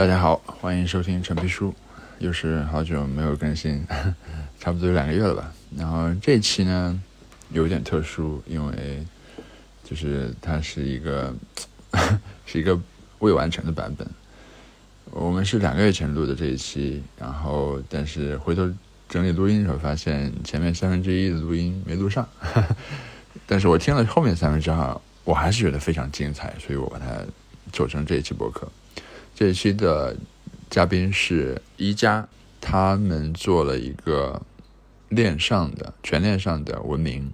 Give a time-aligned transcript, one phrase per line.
[0.00, 1.74] 大家好，欢迎收听陈皮书，
[2.20, 3.84] 又是好久没有更新，
[4.58, 5.52] 差不多有两个月了吧。
[5.76, 6.98] 然后这一期呢，
[7.50, 9.06] 有点特殊，因为
[9.84, 11.34] 就是它是一个
[12.46, 12.80] 是一个
[13.18, 14.08] 未完成的版本。
[15.10, 18.66] 我们是两个月前录的这一期，然后但是回头
[19.06, 22.26] 整理录音的时候，发现前面三分之一的录音没录上。
[23.44, 27.06] 但是我听了后面三分之二，我还是觉得非常精彩，所以我把它
[27.70, 28.66] 做成这一期博客。
[29.40, 30.14] 这一期的
[30.68, 32.28] 嘉宾是一加，
[32.60, 34.38] 他们做了一个
[35.08, 37.32] 链上的全链上的文明，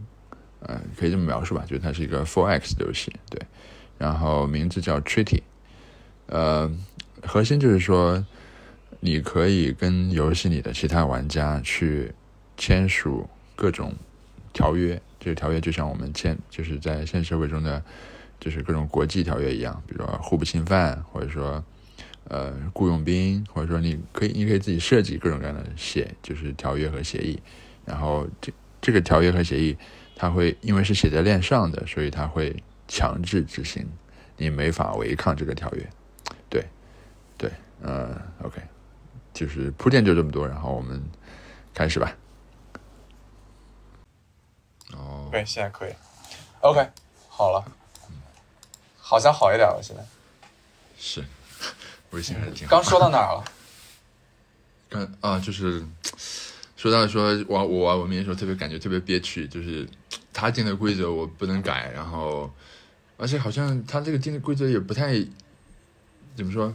[0.61, 3.45] 呃，可以这么描述吧，就是它是一个 Four X 游戏，对，
[3.98, 5.42] 然后名字叫 Treaty，
[6.27, 6.73] 呃，
[7.24, 8.25] 核心就是说
[9.00, 12.12] 你可以跟游戏里的其他玩家去
[12.56, 13.92] 签署各种
[14.52, 15.02] 条约。
[15.19, 17.83] 这个条约就像我们签，就是在现实社会中的，
[18.38, 21.64] 就是各种国际条约一样，比如说互不侵犯，或者说，
[22.29, 27.41] 呃，雇佣兵，或者说你可以，你可以自己设计各种各样的协，就是条约和协议。
[27.84, 29.77] 然后这这个条约和协议，
[30.17, 33.89] 它会因为是写在链上的，所以它会强制执行，
[34.37, 35.89] 你没法违抗这个条约。
[36.48, 36.67] 对，
[37.39, 37.50] 对，
[37.81, 38.61] 呃，OK，
[39.33, 41.00] 就是铺垫就这么多，然后我们
[41.72, 42.17] 开始吧。
[44.93, 45.93] 哦，对，现在可以。
[46.61, 46.89] OK，
[47.28, 47.65] 好了，
[48.98, 49.81] 好像好一点了。
[49.81, 50.03] 现在
[50.98, 51.25] 是
[52.17, 52.75] 微信还是挺好。
[52.75, 53.45] 刚说到哪儿了？
[54.89, 55.84] 刚啊，就是
[56.77, 59.86] 说到说玩我玩文明的时候，特别感觉特别憋屈，就是
[60.33, 62.50] 他定的规则我不能改，然后
[63.17, 65.14] 而且好像他这个定的规则也不太
[66.34, 66.75] 怎么说，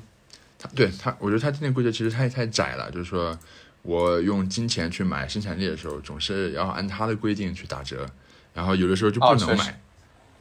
[0.58, 3.38] 他对他，我觉得他定的规则其实太太窄了，就是说。
[3.84, 8.08] 我用金钱去买生产力的时候，总是要按他的规定去打折，
[8.54, 9.82] 然后有的时候就不能买，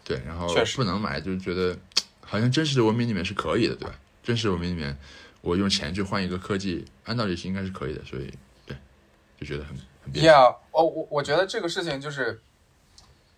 [0.04, 1.74] 对，然后不能买，就觉得
[2.20, 3.94] 好像真实的文明里面是可以的，对吧？
[4.22, 4.96] 真实文明里面，
[5.40, 8.32] 我用钱去换一个科技，按道理是应该是可以的，所以
[8.66, 8.76] 对，
[9.38, 10.12] 就觉得很很。
[10.12, 12.40] Yeah，哦，我我觉得这个事情就是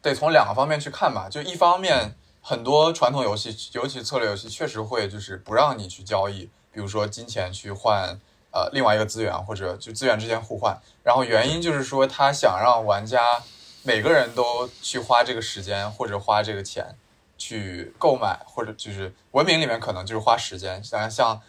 [0.00, 8.18] 得从两个方面去看吧，就一方面，很多传统游戏，尤其策略游戏，确实会就是不让你去交易，比如说金钱去换。
[8.54, 13.40] 呃，另外一个资源或者就资源之间互换，然后原因就是说他想让玩家
[13.82, 16.94] 每个人都去花这个时间或者花这个钱
[17.42, 21.40] 去购买，或者就是文明里面可能就是花时间，像像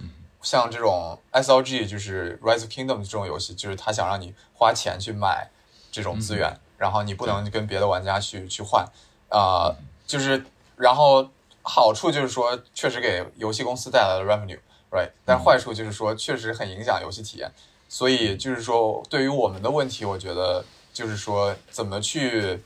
[0.41, 5.49] 像这种 S L G 就是 Rise of Kingdoms 这种游戏，就是他想让你花钱去买
[5.91, 8.83] 这种资源，然后你不能跟别的玩家去去换，
[9.29, 9.75] 啊，
[10.07, 10.43] 就是
[10.75, 11.29] 然后
[11.61, 14.59] 好处就是说确实给游戏公司带来了 revenue。
[14.95, 17.51] Right，但坏处就是说，确实很影响游戏体验。
[17.89, 22.61] 所以就是说，对于我们的问题，我觉得就是说，怎么去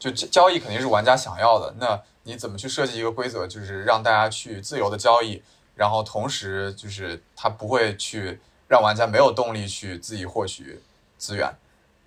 [0.00, 1.72] 就交易肯定是玩家想要的。
[1.78, 5.42] 那你怎么去设计一个规则，就是让大家去自由的交易，
[5.74, 10.78] 然后同时就是它不会去让玩家没有动力去自己获取
[11.16, 11.50] 资源。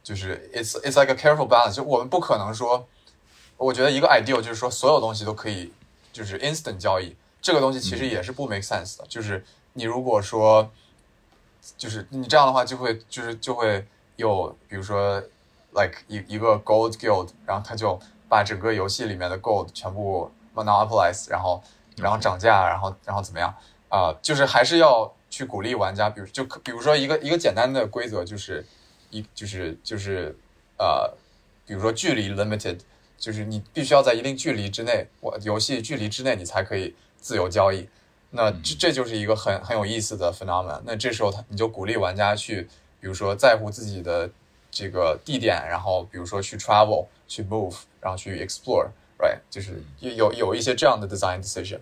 [0.04, 1.74] 就是 it's it's like a careful balance。
[1.74, 2.88] 就我们不可能说，
[3.58, 5.74] 我觉得一个 ideal 就是说，所有东西都可以
[6.14, 7.16] 就是 instant 交易。
[7.42, 9.44] 这个东西其实也是不 make sense 的，就是
[9.74, 10.70] 你如果说，
[11.80, 13.84] 就是你这样的话，就会就是就会
[14.18, 15.20] 有，比如说
[15.72, 18.00] ，like 一一个 gold guild，然后他就
[18.32, 21.62] 把整个游戏里面的 gold 全部 monopolize，然后
[21.98, 23.54] 然后涨价，然后然后怎么样
[23.90, 24.16] 啊？
[24.22, 28.66] 就是还是要去鼓励玩家，比如就比如说一个一个简单的规则，就是
[29.10, 30.34] 一就是就是
[30.78, 31.14] 呃，
[31.68, 32.80] 比如说距离 limited，
[33.18, 36.96] 就是你必须要在一定距离之内，我游戏距离之内你才可以。
[37.24, 37.88] 自由交易，
[38.32, 40.82] 那这这就是一个很很有意思的 phenomenon。
[40.86, 42.68] 那这时候他你就鼓励玩家去，
[43.00, 44.28] 比如说在乎自己的
[44.72, 49.40] 这个地点，然后比如说去 travel，去 move，然后去 explore，right？
[49.50, 51.80] 就是有有一些这样的 design decision，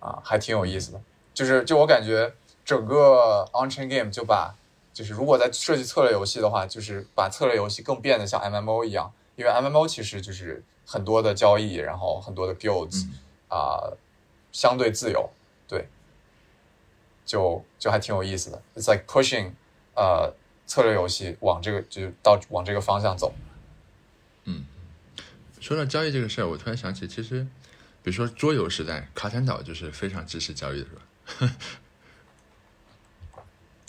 [0.00, 1.00] 啊，还挺有意思的。
[1.34, 2.32] 就是就我感觉
[2.64, 4.54] 整个 on-chain game 就把
[4.94, 13.06] 就是如果在设计策略游戏的话，就是把策略游戏更变得像 MMO 一样，因为 MMO 其实就是很多的交易，然后很多的 guilds
[13.48, 13.92] 啊。
[14.54, 15.30] 相对自由，
[15.66, 15.88] 对，
[17.24, 18.60] 就就还挺有意思的。
[18.76, 19.52] It's like pushing，
[19.94, 20.30] 呃，
[20.66, 23.32] 策略游戏往这个就到往这个方向走。
[24.44, 24.66] 嗯，
[25.62, 27.46] 说到交易这个事儿，我突然想起，其实，
[28.02, 31.54] 比如说桌游时代，卡坦岛就是非常支持交易的，是吧？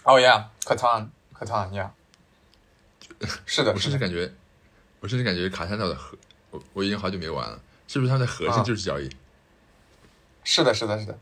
[0.05, 1.89] 哦，Yeah，卡坦，卡坦，Yeah，
[3.47, 4.31] 是的，我甚至感觉，
[4.99, 6.15] 我甚至感觉卡坦岛的核，
[6.51, 9.09] 我我已经好久没玩了，是不是它的核心就是交易？
[10.43, 11.17] 是的，是的，是的，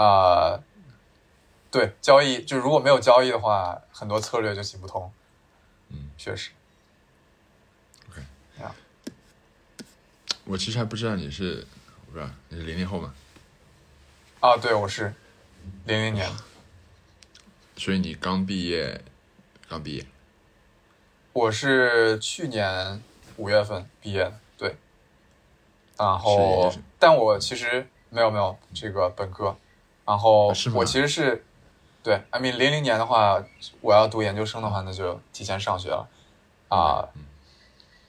[0.00, 0.62] 啊，
[1.72, 5.12] 对，交易就如果没有交易的话，很多策略就行不通。
[5.88, 6.50] 嗯，确实。
[8.10, 8.20] OK，
[8.62, 8.76] 啊，
[10.44, 11.66] 我其实还不知道你是，
[12.06, 13.14] 我不知道你是零零后吗？
[14.40, 15.14] 啊，对，我是
[15.86, 16.28] 零零年。
[17.76, 19.00] 所以你刚毕业，
[19.68, 20.06] 刚毕业，
[21.32, 23.02] 我是去年
[23.36, 24.76] 五月份毕业的，对。
[25.96, 29.56] 然后，但我其实没有没有这个本科，
[30.04, 31.44] 然后我其实是，
[32.02, 33.42] 对，I mean 零零年的话，
[33.80, 36.08] 我要读研究生的话，那就提前上学了，
[36.68, 37.22] 啊、嗯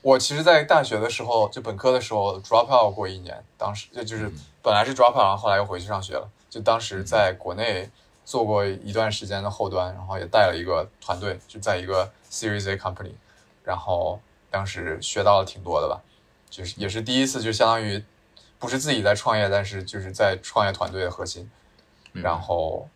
[0.03, 6.29] 我其实，在大学的时候，就本科的时候 drop out 过一年，当时就就是嗯本来是 drop out，然后后来又回去上学了。
[6.49, 7.89] 就当时在国内
[8.23, 13.13] 做过一段时间的后端，然后也带了一个团队，就在一个 Series A company，
[13.63, 14.19] 然后
[14.51, 16.01] 当时学到了挺多的吧，
[16.49, 18.03] 就是也是第一次，就相当于
[18.59, 21.49] 不是自己在创业，但是就是在创业团队的核心。
[22.11, 22.87] 然后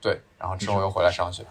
[0.00, 1.44] 对，然后之后又回来上学。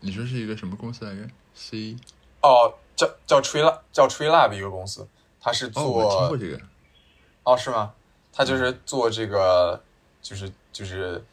[0.00, 1.96] 你说是一个什么公司来着？C
[2.42, 5.06] 哦，叫叫 Tree Lab，叫 Tree Lab 一个公司，
[5.40, 6.60] 它是哦，我听做过这个，
[7.44, 7.92] 哦，是吗？
[8.32, 9.80] 他就是做这个，
[10.20, 11.24] 就是就是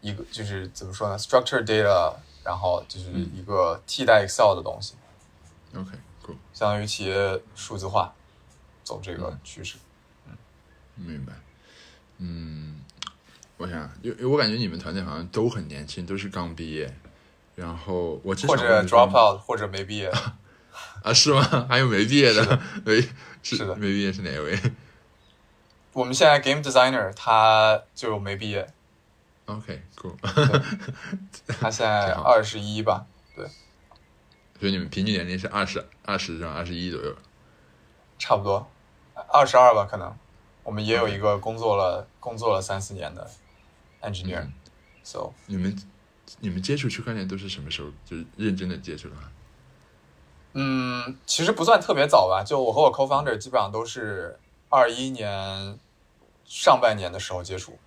[0.00, 4.94] 一个就是怎么说呢？structured data，然后就是一个替代 Excel 的东西
[5.74, 8.12] ，OK，cool，相当于企业数字化
[8.82, 9.76] 走这个趋势。
[10.26, 10.36] 嗯
[10.96, 11.32] 明白。
[12.18, 12.80] 嗯，
[13.58, 16.90] 我想，因为我感觉你们团队好像都很年轻，都是刚毕业。
[17.54, 20.10] 然后我或者 drop out，或者没毕业。
[21.02, 21.12] 啊？
[21.12, 21.42] 是吗？
[21.68, 22.60] 还有没毕业的？
[22.84, 23.00] 没
[23.42, 24.58] 是是的没毕业是哪一位
[25.92, 28.66] 我们现在 game designer 他就没毕业
[29.46, 30.14] ，？OK，cool。
[31.60, 33.46] 他现在二十一吧，对
[34.60, 37.16] 所以你们平均年龄是二十二十到二十一左右。
[38.18, 38.70] 差不多
[39.32, 40.14] 二十二吧，可能。
[40.64, 43.30] 我们也有一个工作了工作了三四年的
[44.02, 44.52] engineer，、嗯
[45.04, 45.74] so 你们
[46.40, 49.14] 你们接触区块链都是什么时候就是认真的接触的？
[50.58, 54.38] 嗯，其实不算特别早吧，就我和我 co-founder 基本上都是
[54.70, 55.78] 二一年
[56.46, 57.78] 上半年的时候接触，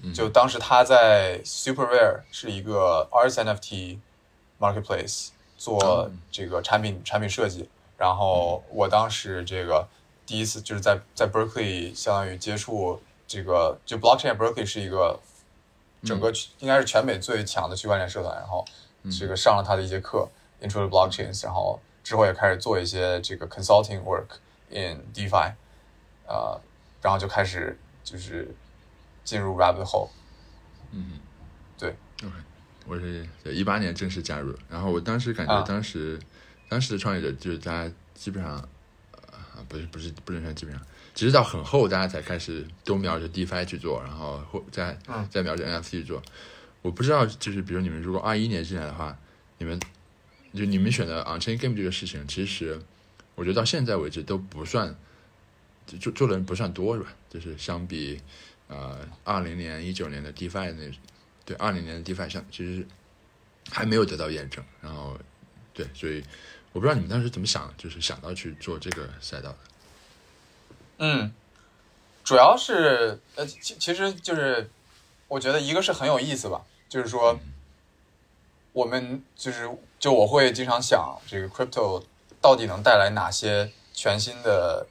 [0.00, 0.14] 嗯。
[0.14, 3.98] 就当时他在 Superware 是一个 Arts NFT
[4.58, 5.28] marketplace
[5.58, 7.68] 做哦这个产品产品设计，
[7.98, 9.86] 然后我当时这个
[10.24, 15.20] 第一次就是在在 Berkeley 相当于接触这个就 blockchain Berkeley 是一个
[16.02, 18.64] 整个应该是全美最强的区块链社团，然后
[19.10, 20.26] 这个上了他的一节课
[20.62, 24.28] Intro to Blockchains，然后之后也开始做一些这个 consulting work
[24.70, 25.52] in DeFi，
[26.28, 26.60] 呃，
[27.02, 28.48] 然后就开始就是
[29.24, 30.08] 进入 rabbit hole。
[30.92, 31.18] 嗯，
[31.76, 32.32] 对，OK，
[32.86, 35.64] 我是一八年正式加入，然后我当时感觉啊。
[35.66, 36.16] 当时、
[36.68, 38.52] 当时的创业者就是大家基本上，
[39.10, 45.26] 呃，不是不是不能说基本上，直到很后大家才开始都瞄着 DeFi 去做，然后或再嗯。
[45.28, 46.22] 再瞄着 NFT 去做。
[46.82, 49.18] 我不知道，就是比如你们如果二一年进来的话，
[49.58, 49.80] 你们
[50.56, 52.80] 就你们选的 on-chain game 这个事情，其实
[53.34, 54.96] 我觉得到现在为止都不算，
[55.86, 57.14] 就做做的人不算多是吧？
[57.28, 58.20] 就是相比
[58.68, 60.90] 呃二零年、一九年的 DeFi 那
[61.44, 62.86] 对二零年的 DeFi 相其实
[63.70, 65.18] 还没有得到验证，然后
[65.74, 66.24] 对，所以
[66.72, 69.58] 我不知道你们当时怎么想的，就是想到去做这个赛道的。
[70.98, 71.32] 嗯，
[72.24, 74.70] 主要是呃，其其实就是
[75.28, 77.38] 我觉得一个是很有意思吧，就是说
[78.76, 82.02] 我们就是就我会经常想这个 crypto
[82.42, 84.86] 到底能带来哪些全新的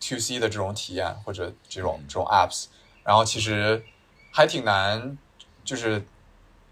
[0.00, 2.68] to C 的这种体验或者这种这种 apps，
[3.04, 3.84] 然后其实
[4.32, 5.18] 还挺难，
[5.62, 6.02] 就是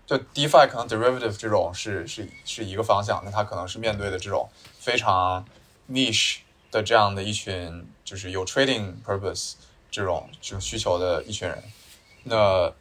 [0.06, 5.44] 就 DeFi 可能 derivative 这种是是是一个方向，那它可能是面对的这种非常
[5.90, 6.38] niche
[6.70, 9.56] 的这样的一群，就是有 trading purpose
[9.90, 11.62] 这种这种需求的一群人。
[12.24, 12.72] 那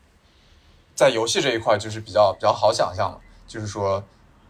[0.95, 4.04] 在游戏这一块就是比较比较好想象了，就是说，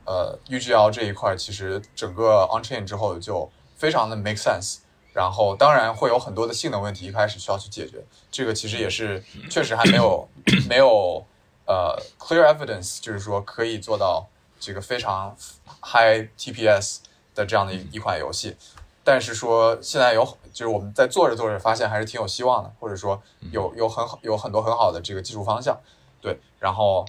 [0.06, 4.80] 呃，UGL 这一块其实整个 on chain 之后就非常的 make sense。
[5.13, 8.06] 然后当然会有很多的性能问题，一开始需要去解决。
[8.30, 10.30] 这个其实也是确实还没有
[10.70, 11.25] 没有
[11.66, 14.27] 呃 clear evidence，就是说可以做到
[14.60, 15.36] 这个非常
[15.82, 17.00] high TPS
[17.34, 18.56] 的这样的一一款游戏。
[19.04, 20.24] 但是说现在有
[20.54, 23.20] 就是我们在做着做着发现还是挺有希望的，或者说
[23.51, 25.80] 有有很好有很多很好的这个技术方向。
[26.22, 27.04] 对，然后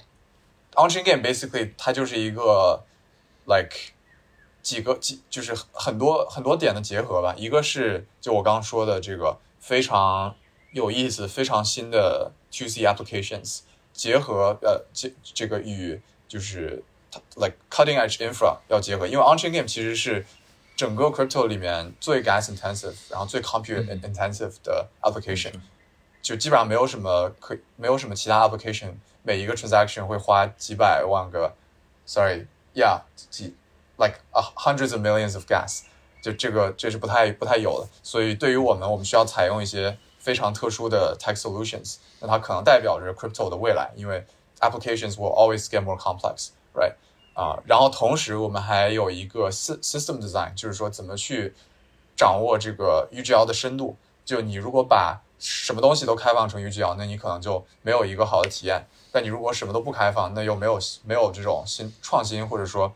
[0.75, 2.83] on-chain game basically 它就是一个
[3.45, 3.93] like
[4.61, 7.33] 几个几就是很多很多点的结合吧。
[7.37, 10.35] 一个是就我刚刚说的这个非常
[10.71, 13.61] 有意思、非常新的 to C applications，
[13.93, 20.25] 结合呃这这个与就是它 like cutting edge infra 要结合，因为 on-chain game 其实是
[20.75, 25.53] 整个 crypto 里面最 gas intensive，然后最 compute intensive 的 application，、
[26.21, 31.53] 就基本上没有什么可没有什么其他 application 每一个 transaction 会花几百万个
[32.05, 33.55] ，sorry，yeah，几
[33.97, 35.81] like a hundreds of millions of gas，
[36.21, 44.25] 就这个这是不太不太有的，所以对于我们，我们需要采用一些非常特殊的 tech solutions，那它可能代表着 crypto 的未来，因为
[44.59, 46.93] applications will always get more complex, right?
[47.33, 51.53] 啊、然后同时我们还有一个 sy- system design，就是说怎么去
[52.17, 53.95] 掌握这个 UGL 的深度。
[54.25, 58.85] 就你如果把什么东西都开放成 UGL，那你可能就没有一个好的体验。
[59.11, 62.93] 但你如果什么都不开放，那又没有没有这种新创新，或者说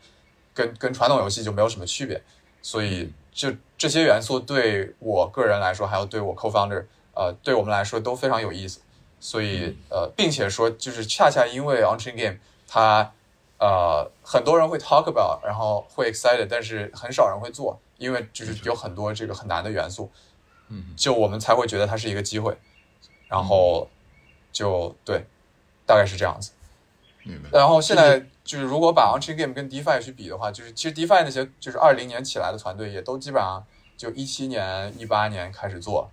[0.52, 2.22] 跟跟传统游戏就没有什么区别。
[2.62, 8.80] 所以就这些元素对我个人来说，还有对我 co-founder，呃，对我们来说都非常有意思。
[9.20, 13.10] 所以呃，并且说就是恰恰因为 on-chain game 它
[13.58, 20.10] 呃很多人会 talk about，然后会 excited，但是很少人会做，因为就是有很多这个很难的元素，
[20.68, 22.54] 嗯，就我们才会觉得它是一个机会，
[23.26, 23.88] 然后
[24.52, 25.24] 就对，
[25.86, 26.52] 大概是这样子。
[27.22, 27.48] 明白。
[27.52, 33.64] 然后现在就是如果把 on-chain game 跟 DeFi 去比的话，就是其实 DeFi 那些就是二零年起来的团队也都基本上
[33.96, 36.10] 就一七年、一八年开始做，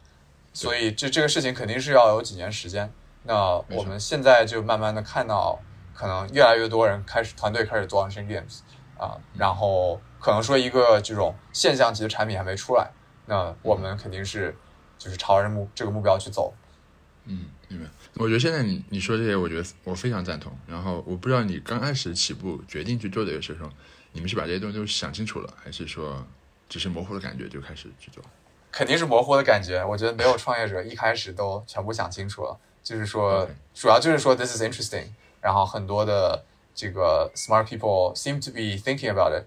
[0.54, 2.92] 所以这这个事情肯定是要有几年时间。
[3.24, 5.60] 那我们现在就慢慢的看到，
[5.94, 8.60] 可能越来越多人开始团队开始做 on-chain games
[8.98, 12.90] 啊，然后可能说一个这种现象级的产品还没出来，
[13.26, 14.56] 那我们肯定是
[14.98, 16.54] 就是朝着目这个目标去走。
[17.26, 17.90] 嗯，明白。
[18.16, 20.52] 我觉得现在你你说这些，我觉得我非常赞同。
[20.68, 23.70] 然后我不知道你刚开始起步决定去做这个事的时候，
[24.12, 26.26] 你们是把这些东西都想清楚了，还是说
[26.68, 28.24] 只是模糊的感觉就开始去做？
[28.72, 29.84] 肯定是模糊的感觉。
[29.84, 35.06] 我觉得没有创业者一开始都全部想清楚了，就是说主要就是说 this is interesting，
[35.40, 36.44] 然后很多的
[36.76, 39.46] 这个 smart people seem to be thinking about it，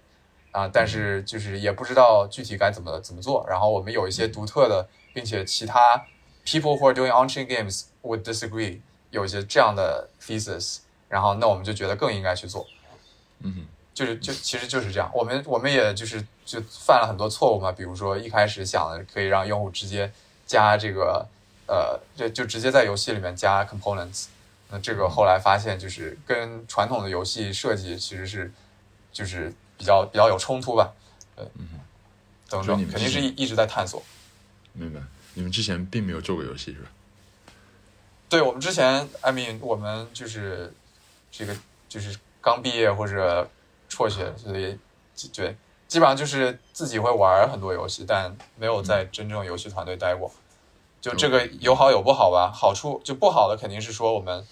[0.51, 3.45] 啊、但是就是也不知道具体该怎么怎么做。
[3.47, 6.05] 然后我们有一些独特的，并且其他
[6.45, 10.77] people who are doing on-chain games would disagree，有一些这样的 thesis，
[11.09, 12.65] 然后那我们就觉得更应该去做。
[13.39, 20.11] 嗯哼，就是就其实就是这样，我们我们也就是就犯了很多错误嘛，比如说一开始想的可以让用户直接
[20.45, 21.27] 加这个
[21.67, 24.27] 呃，就就直接在游戏里面加 components，
[24.69, 28.51] 那这个后来发现就是跟传统的游戏设计其实是
[29.11, 30.93] 就是比较比较有冲突吧，
[31.35, 31.45] 呃，
[32.47, 34.01] 等所以你们等肯定是一一直在探索。
[34.73, 34.99] 明白。
[35.35, 36.89] 你们之前并没有做过游戏是吧？
[38.27, 40.73] 对我们之前，I mean，我们就是
[41.31, 41.55] 这个
[41.87, 43.47] 就是刚毕业或者
[43.87, 44.77] 辍学，所以
[45.31, 45.55] 对，
[45.87, 50.31] 基本上就是自己会玩很多游戏，但没有在真正游戏团队待过。
[50.99, 52.51] 就这个有好有不好吧。
[52.51, 54.43] 好处就不好的肯定是说我们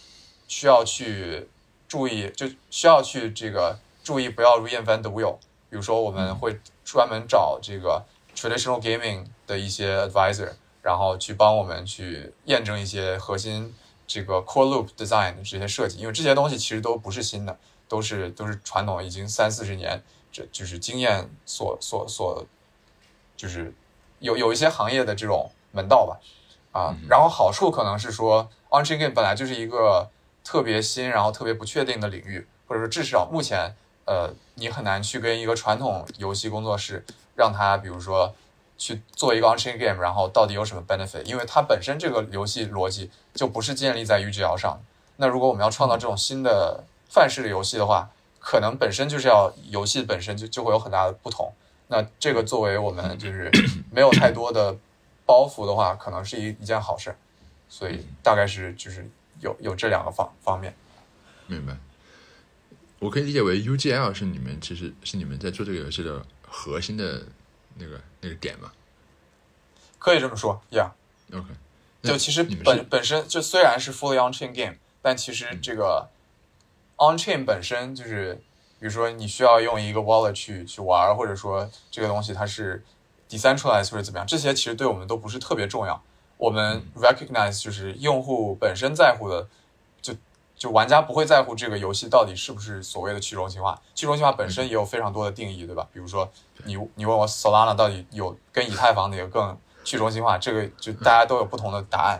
[0.48, 1.50] 需要去
[1.88, 5.38] 注意，就需要去这个注意不要 reinvent the wheel。
[5.70, 10.52] 比如说我们会专门找这个 traditional gaming 的一些 advisor，
[10.84, 13.74] 然后去帮我们去验证一些核心
[14.06, 22.46] 这个 core loop design 的这些设计，因为这些东西其实都不是新的，都是都是传统，已经三四十年，这就是经验所所所，
[23.38, 23.74] 就是
[24.20, 26.20] 有有一些行业的这种门道吧，
[26.74, 30.10] 啊，然后好处可能是说 on-chain game 本来就是一个
[30.44, 33.74] 特别新，然后特别不确定的领域，或者说至少目前，
[34.06, 38.36] 呃，你很难去跟一个传统游戏工作室让他，比如说
[38.77, 41.24] 去做一个 on-chain game，然后到底有什么 benefit？
[41.24, 44.80] 因为它本身这个游戏逻辑就不是建立在 UGL 上。
[45.18, 51.53] 那如果我们要创造这种新的范式的游戏的话，可能本身就是要游戏本身就就会有很大的不同。
[51.88, 53.51] 那这个作为我们就是
[53.92, 54.75] 没有太多的
[55.25, 57.15] 包袱的话，可能是一一件好事。
[57.70, 59.08] 所以大概是就是
[59.39, 60.75] 有有这两个方方面。
[61.48, 61.77] 明白。
[63.00, 67.22] 我可以理解为 UGL 是你们其实是你们在做这个游戏的核心的
[67.75, 68.72] 那个那个点嘛
[70.00, 70.92] 可以这么说，Yeah。
[71.34, 71.48] ？OK，
[72.01, 76.10] 那就其实本本身就虽然是 fully on-chain game，但其实这个
[76.98, 78.36] on-chain 本身就是，
[78.80, 82.84] 比如说你需要用一个 wallet 去去玩，或者说这个东西它是
[83.30, 86.03] decentralized 或者怎么样，这些其实对我们都不是特别重要。
[86.38, 89.48] 我们 recognize 就是用户本身在乎的，
[90.63, 93.82] 就就玩家不会在乎这个游戏到底是不是所谓的去中心化。
[93.93, 95.86] 去中心化本身也有非常多的定义，对吧？
[95.91, 96.32] 比如说
[96.63, 102.17] 你你问我 Solana 到底有跟以太坊哪个更去中心化，这个就大家都有不同的答案。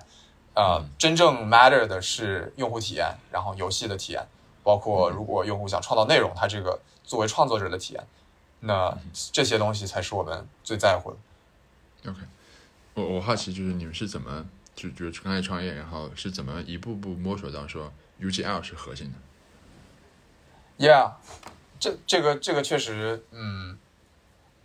[0.56, 4.22] 呃，真正 matter 的是用户体验，然后游戏的体验，
[4.62, 8.06] 包括如果用户想创造内容，他这个作为创作者的体验，
[8.60, 8.94] 那
[9.32, 12.12] 这些东西才是我们最在乎的。
[12.12, 12.20] OK，
[12.96, 14.46] 我我好奇就是你们是怎么
[14.76, 17.90] 就就是刚开始创业，然后是怎么一步步摸索到说
[18.22, 21.14] UGL 是核心的？Yeah，
[21.80, 23.78] 这这个这个确实，嗯，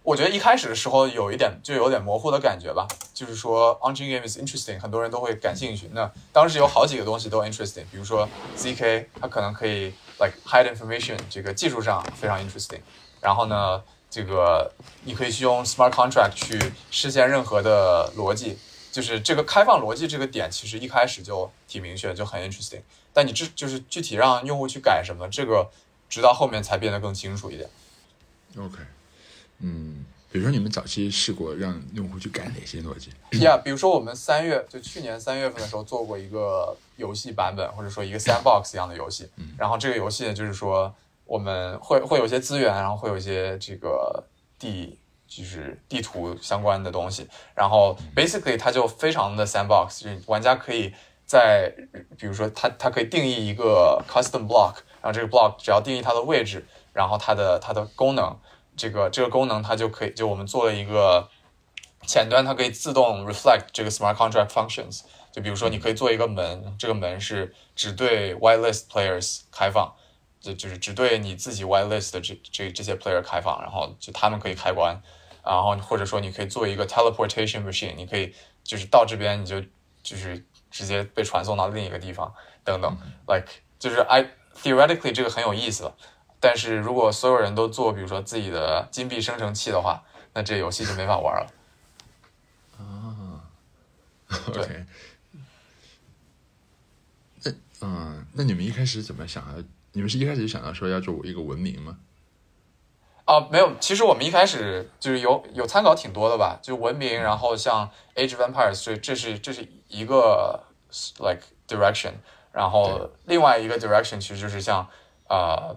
[0.03, 5.91] 我觉得一开始的时候有一点就有点模糊的感觉吧，就是说 on-chain game is interesting，很多人都会感兴趣。
[5.93, 12.81] 那当时有好几个东西都 interesting，比如说 zk，它可能可以 like hide information，这个技术上非常 interesting。
[13.21, 16.57] 然后呢，这个你可以去用 smart contract 去
[16.91, 18.57] 实现任何的逻辑，
[18.91, 22.81] 就是这个开放逻辑这个点，其实一开始就挺明确，就很 interesting。
[23.13, 25.69] 但你这就是具体让用户去改什么，这个
[26.09, 27.69] 直到后面才变得更清楚一点。
[28.57, 28.79] OK，
[29.61, 33.11] 嗯，比如说你们早期试过让用户去改哪些逻辑？
[33.41, 39.29] 呀、比如说我们三月就去年三月份的时候做过一个游戏版本，或者说一个 sandbox 一样的游戏。
[39.37, 44.25] 嗯然后这个游戏呢，就是说我们会会有一些资源，然后会有一些这个
[44.59, 47.29] 地就是地图相关的东西。
[47.55, 50.93] 然后 basically 它就非常的 sandbox，就是玩家可以
[51.25, 51.73] 在
[52.19, 58.37] 比如说它它可以定义一个 custom block，然后这个 block 只要定义它的位置，然后它的它的功能，
[58.77, 61.29] 这个这个功能它就可以就我们做了一个。
[62.07, 65.03] 前端它可以自动 reflect 这个 smart contract functions。
[65.31, 69.93] 就比如说，你可以做一个门，这个门是只对 whitelist players 开放，
[70.41, 74.99] 就就是只对你自己 whitelist 的这这这些 player 开放，然后就他们可以开关。
[75.49, 79.59] 然后或者说你可以做一个 teleportation machine，你可以就是到这边你就
[80.03, 82.31] 就是直接被传送到另一个地方
[82.63, 82.95] 等等。
[83.27, 85.91] Like 就是 I theoretically 这个很有意思，
[86.39, 91.51] 但是如果所有人都做比如说自己的金币生成器的话，那这游戏就没法玩了。
[94.49, 94.85] OK，
[97.43, 97.51] 那
[97.81, 99.65] 嗯，那你们一开始怎么想的？
[99.93, 101.99] 你们是一开始就想到说要做一个文明吗？
[103.29, 110.65] 啊，没有，其实我们一开始就是有有参考挺多的吧，就文明，然后像 Age of Empires，这这是这是一个
[111.19, 112.13] like direction，
[112.53, 114.89] 然后另外一个 direction 其实就是像
[115.29, 115.77] 呃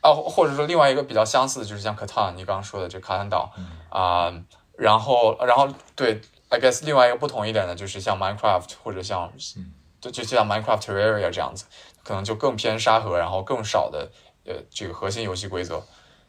[0.00, 3.50] 啊，或者说另外一个比较相似的就是像 Catan，你刚刚说的这卡坦岛
[3.88, 4.32] 啊、
[4.78, 5.66] 然后然后
[5.96, 9.32] 对，I guess 另外一个不同一点的就是像 Minecraft 或者像
[10.00, 11.64] 就就像 Minecraft Terraria 这样子，
[12.04, 14.08] 可能就更偏沙盒，然后更少的
[14.46, 15.82] 呃这个核心游戏规则。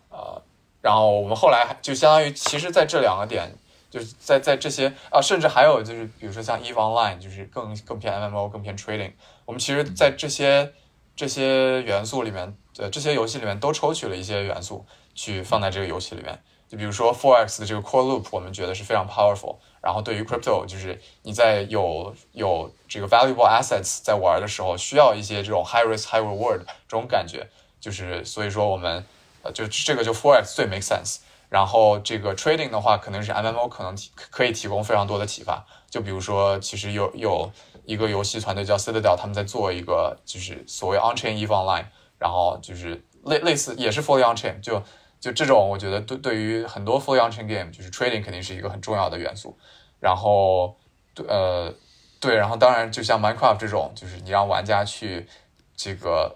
[0.09, 0.37] 啊，
[0.83, 3.55] 然后我们后来就相当于，其实在这两个点，
[3.89, 9.13] 就是在在这些啊，甚至还有就是，比如说像 EVE Online，就是更更偏 MMO，更偏 trading。
[9.45, 10.73] 我们其实，在这些
[11.15, 16.37] 这些元素里面，呃，这些游戏里面都抽取了一些元素去放在这个游戏里面。
[16.67, 19.59] 就比如说 Forex 的这个 Core Loop，我们觉得是非常 powerful。
[19.79, 27.47] 然后对于 Crypto，就是你在有有这个 valuable assets 在玩的时候，需要一些这种 high risk high reward 这种感觉。
[27.79, 29.05] 就是所以说我们
[29.43, 31.17] 呃，就这个就 Forex 最 make sense。
[31.49, 35.63] 然后这个 trading 的话，可能是 MMO 可能提可以提供非常多的启发。
[35.87, 37.51] 就比如说，其实有有
[37.85, 41.85] 一个游戏团队叫 Citadel，他们在做一个就是所谓 on-chain EVE Online，
[42.17, 44.81] 然后就是类类似也是 fully on-chain，就
[45.19, 49.55] 就这种我觉得对对于很多 fully on-chain game，就是 trading 肯定是一个很重要的元素。
[49.99, 50.75] 然后
[51.13, 51.71] 对呃
[52.19, 55.27] 对，然后当然就像 Minecraft 这种，就是你让玩家去
[55.75, 56.35] 这个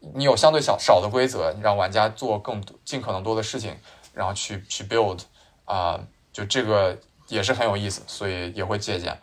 [0.00, 3.76] 你有相对小少的规则，你让玩家做更多尽可能多的事情，
[4.14, 5.20] 然后去去 build
[5.64, 6.00] 啊、
[6.32, 9.20] 就这个也是很有意思，所以也会借鉴。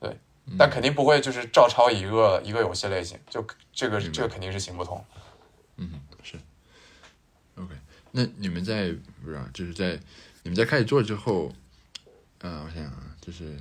[0.00, 0.16] 对，
[0.58, 5.04] 但肯定不会就是照抄一个一个游戏类型，就这个这个肯定是行不通。
[5.76, 5.90] 嗯，
[6.22, 6.36] 是。
[7.56, 7.74] OK，
[8.12, 8.92] 那你们在
[9.22, 9.98] 不是啊就是在
[10.42, 11.52] 你们在开始做之后，
[12.38, 13.56] 呃，我想想啊，就是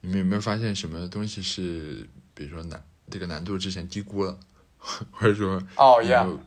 [0.00, 4.38] 你们有没有发现什么东西是，比如说难这个难度之前低估了，
[5.12, 6.38] 或者说哦，Yeah，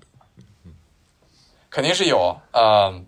[1.69, 2.39] 肯定是有。
[2.51, 3.05] 嗯，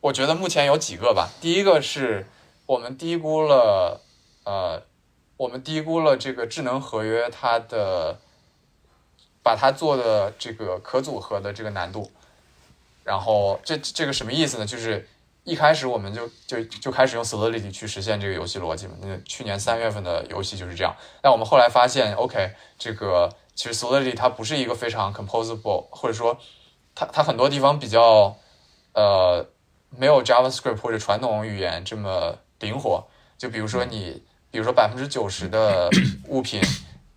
[0.00, 1.28] 我觉得目前有几个吧。
[1.40, 2.26] 第一个是
[2.66, 4.00] 我们低估了，
[4.44, 4.82] 呃，
[5.36, 8.18] 我们低估了这个智能合约它的，
[9.42, 12.10] 把它做的这个可组合的这个难度。
[13.04, 14.66] 然后这这个什么意思呢？
[14.66, 15.08] 就是
[15.44, 18.94] 一开始我们就就就开始用 Solidity 去实现这个游戏逻辑嘛。
[19.00, 20.94] 那去年三月份的游戏就是这样。
[21.22, 23.28] 但我们后来发现，OK，这个
[23.60, 26.38] 其实 Solidity 它不是一个非常 composable，或者说
[26.94, 28.34] 它它很多地方比较
[28.94, 29.46] 呃
[29.90, 33.06] 没有 JavaScript 或者传统语言这么灵活。
[33.36, 35.90] 就比如说你，比如说百分之九十的
[36.28, 36.58] 物品，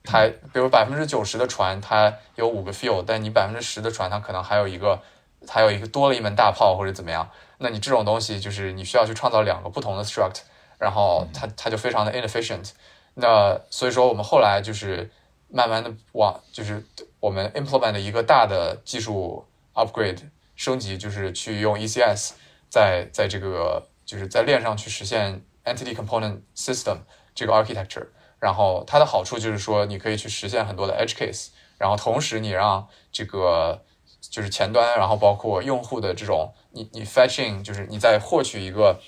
[0.03, 4.99] 它比如百分之九十的船它有五个 field，但你百分之十的船它可能还有一个
[5.47, 7.29] 还有一个多了一门大炮或者怎么样。
[7.60, 10.41] 那你这种东西就是你需要去创造两个不同的 struct，
[10.77, 12.71] 然后它它就非常的 inefficient。
[13.13, 15.10] 那所以说我们后来就是
[15.53, 16.83] 慢慢的往就是
[17.19, 20.17] 我们 implement 的一个大的技术 upgrade
[20.55, 22.31] 升级，就是去用 ECS
[22.69, 26.97] 在在这个就是在链上去实现 entity component system
[27.35, 28.07] 这个 architecture。
[28.39, 33.81] 然后它的好处就是说你可以去实现很多的 edge case，然后同时你让这个
[34.19, 38.99] 就是前端，然后包括用户的这种你你 fetching 就是你在获取一个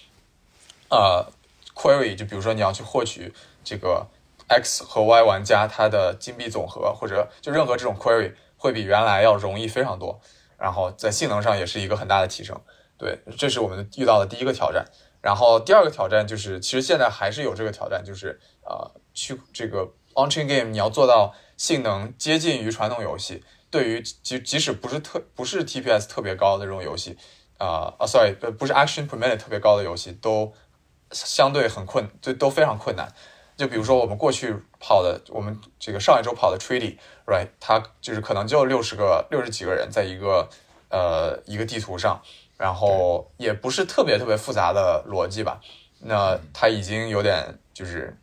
[0.89, 1.25] 呃
[1.73, 4.07] query，就比如说你要去获取这个
[4.47, 10.19] X 和 Y 玩家他的金币总和，或者就任何这种 query 会比原来要容易非常多，
[10.57, 12.59] 然后在性能上也是一个很大的提升。
[12.97, 14.85] 对，这是我们遇到的第一个挑战。
[15.21, 27.17] 然后第二个挑战就是，其实现在还是有这个挑战，就是呃，去这个 on-chain game 你要做到性能接近于传统游戏，对于即即使不是特不是 TPS 特别高的这种游戏，
[27.57, 30.53] 啊啊，sorry，不是 action per minute 特别高的游戏，都
[31.11, 33.11] 相对很困，对，都非常困难。
[33.57, 40.49] 就比如说我们过去跑的，我们这个上一周跑的 Treaty，right，它就是可能就六十个六十几个人在一个
[40.89, 42.21] 呃一个地图上，
[42.57, 45.61] 然后也不是特别特别复杂的逻辑吧。
[45.99, 48.17] 那它已经有点就是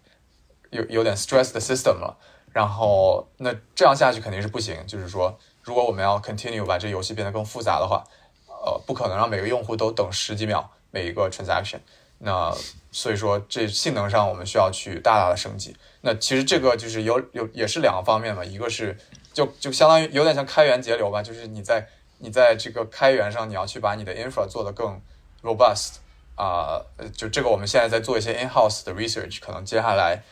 [0.70, 2.18] 有有点 stress 的 system 了。
[2.52, 4.76] 然后那这样下去肯定是不行。
[4.86, 8.04] 就是说，如果我们要 continue 把这游戏变得更复杂的话，
[8.46, 11.78] 呃，不可能让每个用户都等十几秒每一个 transaction。
[12.24, 12.56] 那
[12.92, 15.74] 所以说，这性能上我们需要去大大的升级。
[16.02, 18.96] 那其实这个就是有有也是两个方面嘛，一个是
[19.32, 25.00] 就就相当于有点像开源节流吧，就是你在你在这个开源上，你要去把你的 infra 做得更
[25.42, 25.94] robust
[26.36, 26.80] 啊，
[27.16, 30.22] 就这个我们现在在做一些 in house 的 research，可能接下来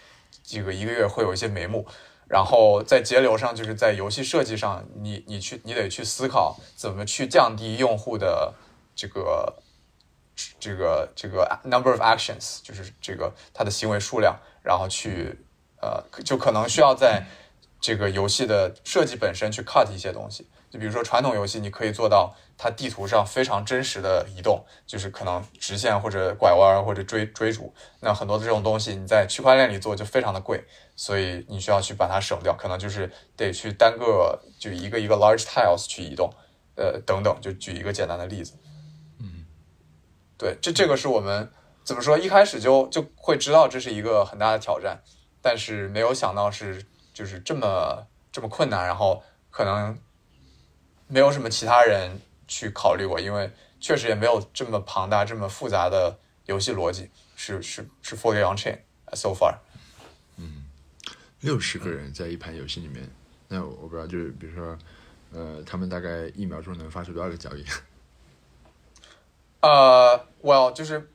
[0.44, 1.84] 这个一个月会有一些眉目。
[2.28, 8.54] 然后在节流上，就是在游戏设计上，你你去你得去思考怎么去降低用户的
[8.94, 9.60] 这个。
[10.58, 15.38] 这个这个 number of actions 就是这个它的行为数量，然后去
[15.80, 17.24] 呃，就可能需要在
[17.80, 20.46] 这个游戏的设计本身去 cut 一些东西。
[20.70, 27.74] 就比如说传统游戏，你可以做到它地图上非常真实的移动，就是可能直线或者拐弯或者追追逐。
[27.98, 30.62] 那很多的这种东西你在区块链里做就非常的贵，
[30.94, 36.32] 所以你需要去把它省掉，可能就是得去单个就一个一个 large tiles 去移动，
[36.76, 37.36] 呃等等。
[37.40, 38.52] 就举一个简单的例子。
[40.40, 41.46] 对，这这个是我们
[41.84, 42.16] 怎么说？
[42.16, 44.98] 一开始就就会知道这是一个很大的挑战，
[45.42, 49.98] 但是没有想到是就是这么这么困难，然后可能
[51.08, 53.50] 没有什么其他人去考虑过，因为
[53.80, 58.78] 确实也没有这么庞大、这么复杂的游戏逻辑，是是是 fully on chain
[59.12, 59.54] so far。
[60.38, 60.64] 嗯，
[61.40, 63.06] 六十个人在一盘游戏里面，
[63.46, 64.78] 那我不知道，就是比如说，
[65.32, 67.62] 呃，他们大概一秒钟能发出多少个交易？
[69.60, 71.10] 呃，Well，就是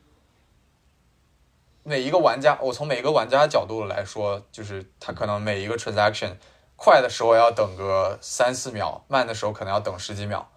[1.84, 6.38] 每一个玩家，我从每一个玩家角度来说，就是他可能每一个 transaction
[6.76, 10.52] 快的时候要等个三四秒，慢的时候可能要等十几秒。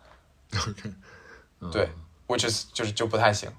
[0.52, 0.90] OK，
[1.72, 1.88] 对
[2.26, 3.50] ，which is 就是就不太行。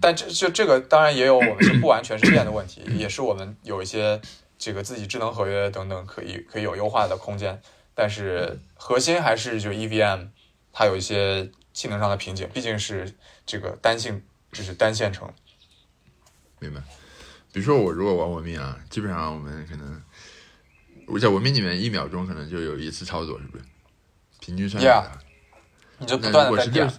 [0.00, 4.20] 但这就这个当然也有我们是不完全是链的问题，也是我们有一些
[4.56, 7.60] 这个自己智能合约等等可以可以有优化的空间。
[7.94, 10.28] 但是核心还是就 EVM，
[10.72, 13.14] 它有一些性能上的瓶颈，毕竟是。
[13.46, 15.30] 这个单性就是单线程，
[16.60, 16.80] 明白。
[17.52, 20.02] 比如说我如果玩文明啊，基本上我们可能
[21.06, 23.64] 我在文明里面一秒钟可能就有一次操作，是不是？
[24.40, 25.12] 平均算下来，
[25.98, 26.90] 你就不断的在点。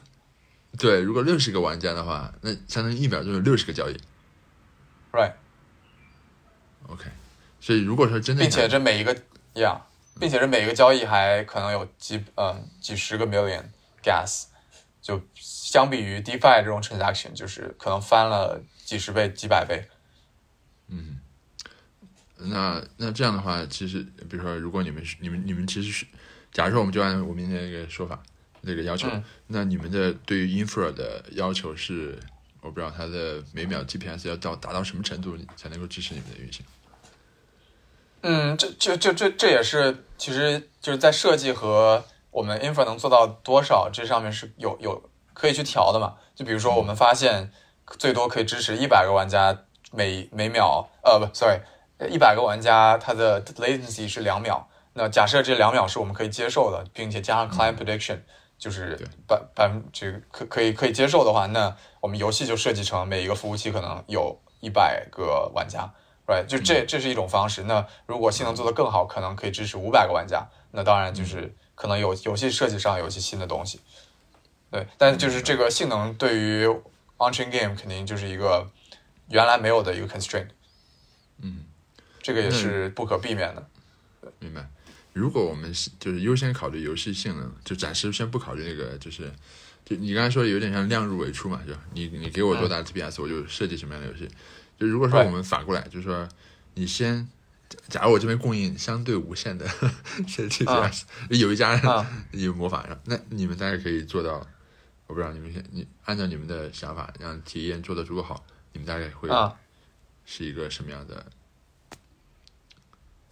[0.77, 3.97] 对，如果六十个玩家的话，那相当于一秒钟有六十个交易。
[5.11, 5.33] Right。
[6.87, 7.05] OK。
[7.59, 9.15] 所以如果说真的，并且这每一个
[9.55, 9.81] ，Yeah，
[10.19, 13.63] 并且这每一个交易还可能有几嗯几十个 million
[14.03, 14.43] gas，
[15.05, 15.21] 就。
[15.67, 19.83] 相比于 DeFi 这种 transaction，就是可能翻了几十倍、几百倍。
[20.87, 21.19] 嗯，
[22.37, 26.05] 那那这样的话，其实比如说，如果你们是你们你们其实是，
[26.53, 28.23] 假如说我们就按我明天那个说法
[28.61, 29.09] 那个要求，
[29.47, 32.17] 那你们的对于 infra 的要求是，
[32.61, 36.65] 我不知道它的每秒 GPS 要到达到什么程度才能够支持你们的运行？
[38.21, 45.01] 嗯，这这这这这也是，其实就是在设计和我们 infra 能做到多少这上面是有有。
[45.37, 46.15] 可以去调的嘛？
[46.33, 47.51] 就比如说，我们发现
[47.99, 49.53] 最多可以支持一百个玩家
[49.91, 51.59] 每每秒，呃，不，sorry，
[52.09, 54.65] 一百个玩家它的 latency 是两秒。
[54.93, 58.19] 那假设这两秒是我们可以接受的，并且加上 client prediction，
[58.57, 65.93] 就是百百分这个可可以可以接受的话，那我们游戏就设计成每一个服务器可能有一百个玩家
[66.27, 66.45] ，right？
[66.45, 67.63] 就这这是一种方式。
[67.63, 70.47] 那如果性能做得更好，可能可以支持五百个玩家。
[70.71, 73.79] 那当然就是可能有游戏设计上有一些新的东西。
[74.71, 76.65] 对，但就是这个性能对于
[77.17, 78.67] on-chain game 肯定就是一个
[79.29, 80.47] 原来没有的一个 constraint。
[81.39, 81.65] 嗯，
[82.21, 83.69] 这个也是不可避免的。
[84.39, 84.67] 明白。
[85.13, 89.31] 如果我们就是优先考虑游戏性能，就暂时先不考虑那个，就是
[89.85, 94.27] 就你刚才说有点像量入为出嘛，就你你给我多大的 TPS，我就设计什么样的游戏。
[94.77, 96.27] 就如果说我们反过来，就是说
[96.73, 97.29] 你先，
[97.89, 99.67] 假如我这边供应相对无限的
[100.27, 101.79] TPS，有一家
[102.31, 104.45] 有模仿，那你们大概可以做到。
[105.07, 109.29] 我不知道你们先，你按照你们的想法，让体验做的足够好，你们大概会
[110.25, 111.25] 是一个什么样的？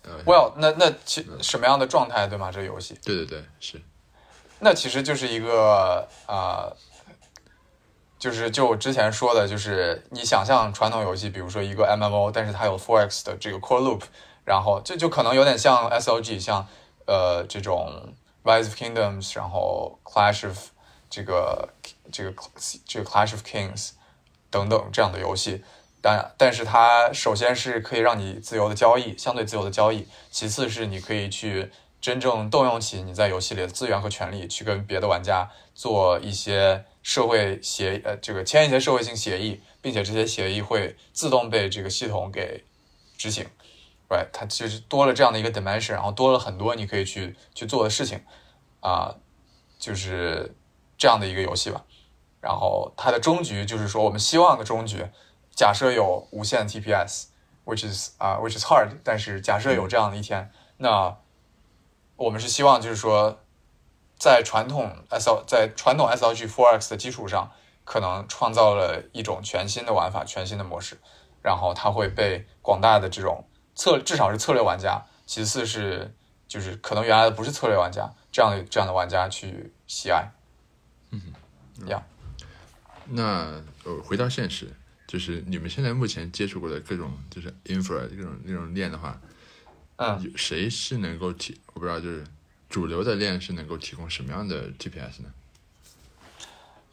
[0.04, 2.52] 呃，Well，那那其什么样的状态对吗？
[2.52, 2.96] 这个游戏？
[3.04, 3.82] 对对对，是。
[4.60, 6.72] 那其实就是一个啊，
[8.24, 14.04] 就是就之前说的，就是你想象传统游戏，比如说一个 MMO，但是它有 Forex 的这个 core loop，
[14.46, 16.66] 然后这就可能有点像 SLG，像
[17.06, 18.14] 呃这种
[18.46, 20.58] Rise of Kingdoms，然后 Clash of
[21.10, 21.68] 这个
[22.14, 22.34] 这个
[22.88, 23.90] 这个 Clash of Kings
[24.50, 25.62] 等等这样的游戏。
[26.02, 42.64] 但但是它首先是可以让你自由的交易，相对自由的交易；其次是你可以去真正动用起你在游戏里的资源和权利，去跟别的玩家做一些社会协呃这个签一些社会性协议，并且这些协议会自动被这个系统给
[43.16, 43.46] 执行。
[44.10, 48.24] right，它就是多了这样的一个 dimension，然后多了很多你可以去去做的事情
[48.80, 49.16] 啊，
[49.78, 50.56] 就是
[50.98, 51.86] 这样的一个游戏吧。
[52.42, 55.06] 然后它的终局就是说，我们希望的终局。
[55.56, 61.16] 假设有无限 TPS，which is 啊，which is hard，但是假设有这样的一天，那
[62.16, 63.43] 我们是希望就是说，
[64.18, 67.52] 在传统 SL 在传统 SLG Four X 的基础上，
[67.84, 70.98] 可能创造了一种全新的玩法、全新的模式，
[71.42, 76.16] 然后它会被广大的这种策至少是策略玩家，其次是
[76.48, 80.32] 就是可能原来的不是策略玩家这样的这样的玩家去喜爱。
[81.12, 81.22] 嗯，
[81.88, 82.02] 呀，
[83.08, 84.72] 那呃，回到现实。
[85.06, 89.22] 就是你们现在目前接触过的各种就是 infra 这种那种链的话，
[89.98, 91.62] 嗯，谁是能够提？
[91.74, 92.24] 我不知道，就是
[92.74, 95.30] 主流的链是能够提供什么样的 TPS 呢？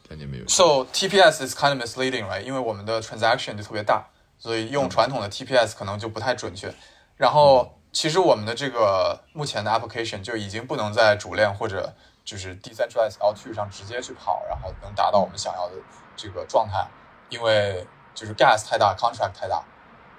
[0.07, 2.43] 在你们有？So TPS is kind of misleading, right？
[2.43, 4.05] 因为我们的 transaction 就特别大，
[4.39, 6.71] 所以用传统的 TPS 可能就不太准确。
[7.17, 11.95] 然后其实我们的这个目前的 application 就已经不能在主链或者
[12.27, 15.77] 就是 decentralized L2 上直接去跑，然后能达到我们想要的
[16.15, 16.87] 这个状态，
[17.31, 19.65] 因为就是 gas 太大，contract 太大，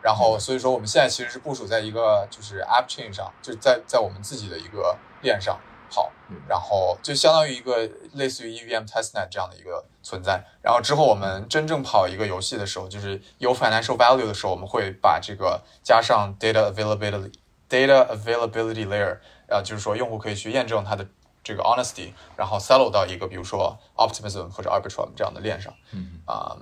[0.01, 5.59] 然后所以说我们现在其实是部署在一个就是 app chain 上，就在在我们自己的一个链上
[5.89, 6.09] 跑，
[6.47, 10.43] 然后就相当于一个类似于 EVM testnet 这样的一个存在。
[10.61, 17.33] 然后之后我们真正跑一个游戏的时候，就是有 financial value 的时候，我们会把这个加上 data availability
[17.69, 21.05] data availability layer，呃，就是说用户可以去验证它的
[21.43, 26.57] 这个 honesty，然后 settle 到一个比如说 optimism 或者 arbitrum 这样的链上，嗯啊。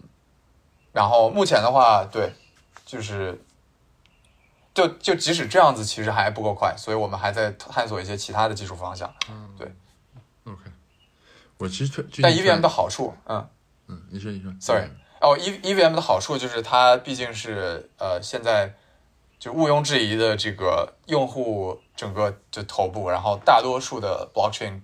[0.92, 2.34] 然后目前的话，对，
[2.86, 3.42] 就是，
[4.74, 9.14] 就就即使这样子，其实还不够快，所以我们还在探索一些其他的技术方向。
[9.30, 9.72] 嗯，对。
[10.46, 10.62] OK，
[11.58, 13.48] 我其实但 EVM 的好处，嗯
[13.88, 14.88] 嗯，你说你说，Sorry，
[15.22, 18.74] 哦，E EVM 的好处就是它毕竟是呃现在
[19.38, 24.82] 就毋庸置疑的这个用户整个就头部，然后大多数的 Blockchain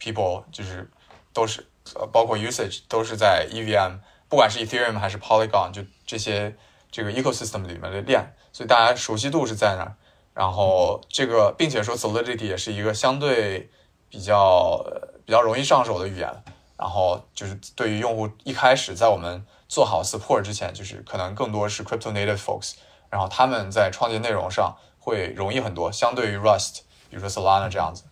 [0.00, 0.90] people 就是
[1.32, 3.98] 都是呃包括 usage 都是在 EVM。
[4.28, 6.54] 不管是 Ethereum 还是 Polygon，就这些
[6.90, 9.94] 这个 ecosystem 里面的链，所以大家熟悉度是在那儿。
[10.34, 13.70] 然后这个，并且说 Solidity 也是一个相对
[14.08, 14.84] 比较
[15.24, 16.42] 比较容易上手的语言。
[16.76, 22.74] 然后就是对于用户一开始在我们做好 support 之前，就是可能更多是 crypto native folks，
[23.10, 28.04] 然后他们在创建内容上会容易很多，相对于 Rust，比如说 Solana 这样子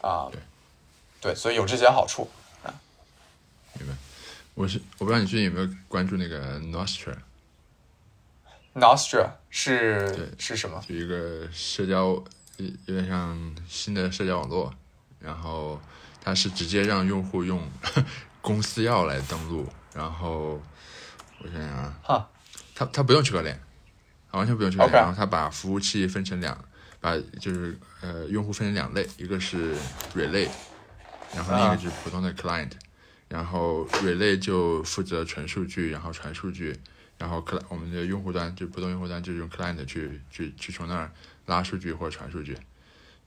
[0.00, 0.30] 啊，
[1.20, 2.30] 对，所以有这些好处
[2.62, 2.72] 啊。
[3.78, 3.94] 明白。
[4.54, 6.58] 我是我不知道你最近有没有关注那个
[8.74, 10.82] Nostra，Nostra 是是什么？
[10.88, 12.06] 就一个社交，
[12.56, 14.72] 有有点像新的社交网络，
[15.20, 15.80] 然后
[16.20, 17.62] 它是直接让用户用
[18.42, 20.60] 公司钥来登录，然后
[21.38, 22.28] 我想想啊，哈，
[22.74, 23.58] 它它不用区块链，
[24.32, 26.58] 完全不用区块链，然后它把服务器分成两，
[27.00, 29.76] 把就是呃用户分成两类，一个是
[30.14, 30.48] relay，
[31.32, 32.72] 然后另一个就是普通的 client。
[33.26, 36.78] 然后 relay 就负责存数据，然后传数据，
[37.18, 41.10] 然后 cl 我们的用户端就普通用户端就用 client 去去去从那儿
[41.46, 42.56] 拉数据或者传数据。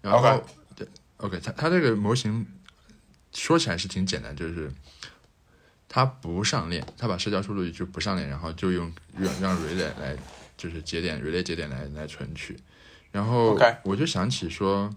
[0.01, 0.43] 然后
[0.75, 2.45] 对，OK，它它这个模型
[3.33, 4.71] 说起来是挺简单，就是
[5.87, 10.15] 它不上链，它把社交数据就不上链，然后就用让让 relay 来
[10.57, 12.57] 就是节点 relay 节点来来存取。
[13.11, 14.89] 然后我就想起说，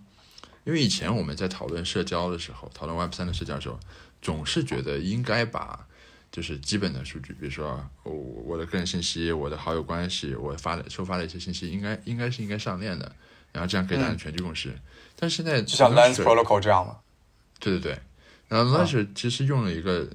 [0.64, 3.78] 因为以前我们在讨论社交的时候，讨论 Web 三的社交的时候。
[4.22, 5.88] 总是觉得应该把
[6.30, 13.10] 就是基本的数据，比如说我我的个人信息、我的好友关系、我发的收发的一些信息，应该应该是应该上链的，
[13.52, 14.72] 然后这样可以达成全局共识。
[15.16, 16.98] 但现在就像 Lens Protocol 这样吗？
[17.58, 17.98] 对对对，
[18.48, 20.08] 然后 Lens 其实用了一个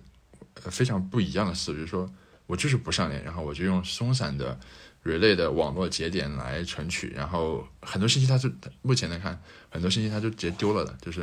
[0.56, 2.10] 非常不一样的思路，就是说
[2.47, 4.60] 我就是不上链，然后我就用松散的。
[5.06, 8.51] relay 的网络节点来存取，然后很多信息它是
[8.82, 9.39] 目前来看，
[9.75, 11.19] 很多信息它就直接丢了的，就是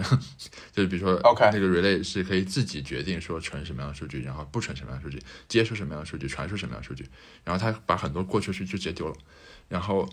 [0.72, 7.08] 就是比如说，OK，那个 relay 是可以自己决定说存什么样的数据，然后不存什么样的数据，接收什么样的数据，传输什么样的数据，
[7.44, 9.16] 然后它把很多过去数据就直接丢了，
[9.70, 10.06] 然后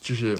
[0.00, 0.38] 就是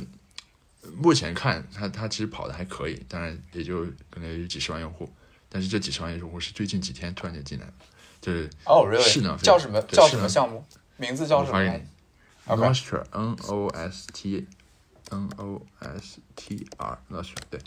[0.97, 5.13] 目前看它它其实跑的还可以，当然也就可能有几十万用户，
[5.49, 7.73] 但是这几十万用户是最近几天突然间进来的，
[8.21, 9.03] 就是哦，really？
[9.03, 10.65] 是呢叫什么叫什么项目？
[10.97, 11.89] 名字叫什么来我发给你
[12.63, 14.47] ？OK，Nostr N O S T
[15.11, 17.61] N O S T R Nostr 对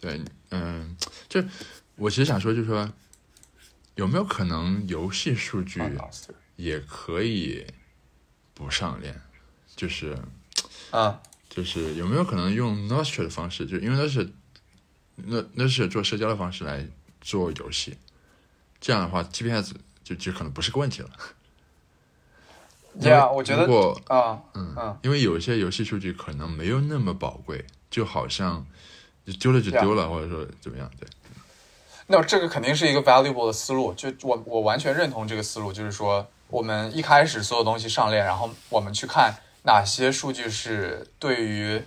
[0.00, 0.96] 对嗯，
[1.28, 1.42] 就
[1.96, 2.92] 我其实想说，就是说
[3.94, 5.80] 有没有可能游戏数据
[6.56, 7.66] 也可以
[8.52, 9.20] 不上链？
[9.76, 10.18] 就是
[10.90, 14.32] 啊就是有没有可能用 Nostr 的方式，就因为那是
[15.16, 16.86] 那那是做社交的方式来
[17.20, 17.96] 做游戏，
[18.80, 21.10] 这样的话 GPS 就就可能不是个问题了。
[23.00, 23.62] 因为，Yeah，我觉得
[24.08, 28.64] 啊，嗯嗯因为有一些游戏数据可能没有那么宝贵，就好像
[29.26, 30.90] 就丢了就丢了，或者说怎么样？
[31.00, 31.08] 对，
[32.06, 41.82] 那这个肯定是一个 valuable 的思路，就我我完全认同这个思路，就是说我们一开始所有东西上链，然后我们去看哪些数据是对于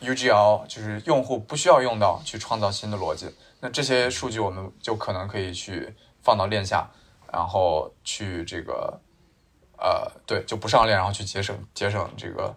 [0.00, 3.28] UGL 就是用户不需要用到去创造新的逻辑，
[3.60, 6.86] 那这些数据我们就可能可以去放到链下，
[7.32, 9.00] 然后去这个
[9.78, 12.54] 呃对就不上链，然后去节省节省这个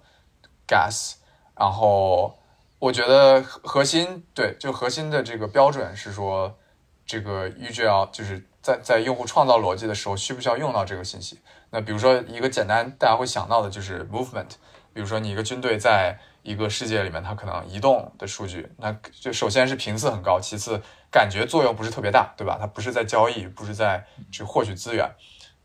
[0.68, 1.14] gas，
[1.56, 2.38] 然后
[2.80, 6.58] 我觉得核心对就核心的这个标准是说。
[7.04, 11.42] 这个 UGL 就是在在用户创造逻辑的时候，需不需要用到这个信息？
[11.72, 14.48] 那比如说一个简单大家会想到的就是 movement，
[14.94, 20.82] 比如说你一个军队在一个世界里面，它可能移动的数据，那就首先是频次很高，其次
[21.12, 22.56] 感觉作用不是特别大，对吧？
[22.58, 25.12] 它不是在交易，不是在去获取资源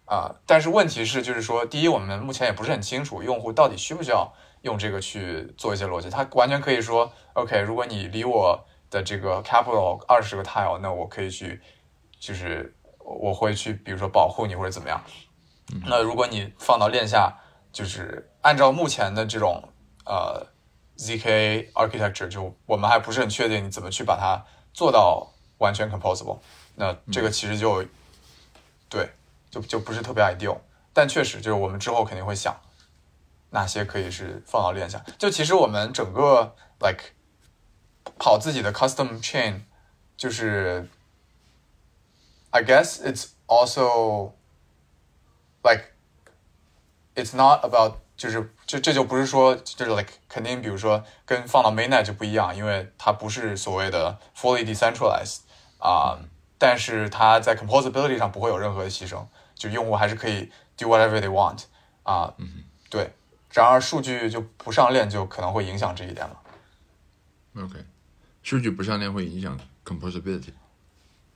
[0.06, 11.60] 啊、但是问题是，就是说，第一，我们目前也不是很清楚用户到底需不需要用这个去做一些逻辑，他完全可以说，OK，如果你离我的这个 capital 二十个 tile，那我可以去，
[12.20, 15.02] 就是我会去，比如说保护你或者怎么样。
[15.86, 17.36] 那如果你放到链下，
[17.72, 19.68] 就是按照目前的这种
[20.04, 20.46] 呃
[20.96, 24.40] zk architecture，就我们还不是很确定你怎么去把它
[24.72, 26.38] 做到完全 composable。
[26.76, 27.84] 那这个其实就、
[28.88, 29.10] 对，
[29.60, 30.58] 就就不是特别 ideal。
[30.92, 32.58] 但确实就是我们之后肯定会想
[33.50, 35.04] 哪些可以是放到链下。
[35.18, 37.04] 就其实我们整个 like
[38.18, 39.60] 跑自己的 custom chain，
[40.16, 40.88] 就是
[42.50, 44.32] I guess it's also
[45.62, 45.92] like
[47.14, 55.40] it's not about 就是这这就不是说就是 like 肯定比如说跟放到 mainnet 就不一样，因为它不是所谓的 fully decentralized
[55.78, 56.18] 啊、
[56.58, 61.64] 但是它在 composability 上不会有任何的牺牲，就用户还是可以 do whatever they want
[62.04, 62.32] 啊、
[62.88, 63.10] 对。
[63.50, 66.40] 然而数据就不上链，就可能会影响这一点了。
[67.56, 67.84] OK，
[68.42, 70.52] 数据不上链会影响 composability。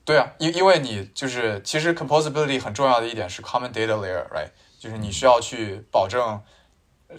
[0.04, 4.50] 对啊，因因为你就是其实 composability 很重要的一点是 common data layer，right？
[4.78, 6.42] 就是你需要去保证，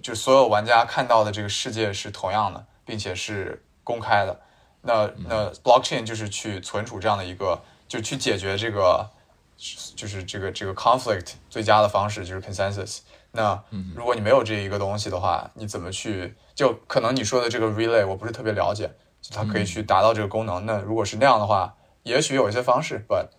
[0.03, 4.39] 就所有玩家看到的这个世界是同样的，并且是公开的。
[4.81, 9.09] 那那 blockchain 就是去存储这样的一个，就去解决这个，
[9.57, 12.99] 就是这个这个 conflict 最佳的方式就是 consensus。
[13.31, 13.63] 那
[13.95, 16.35] 如果你没有这一个东西的话，你怎么去？
[16.53, 20.65] 就可能你说的这个 relay 我不是特别了解，就它可以去达到这个功能。
[20.65, 23.29] 那如果是那样的话，也许有一些方式，but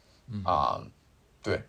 [0.45, 0.81] 啊、
[1.43, 1.63] 对，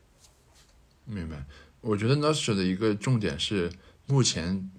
[1.04, 1.44] 明白。
[1.82, 3.70] 我觉得 Nostr 的一个重点是，
[4.06, 4.72] 目前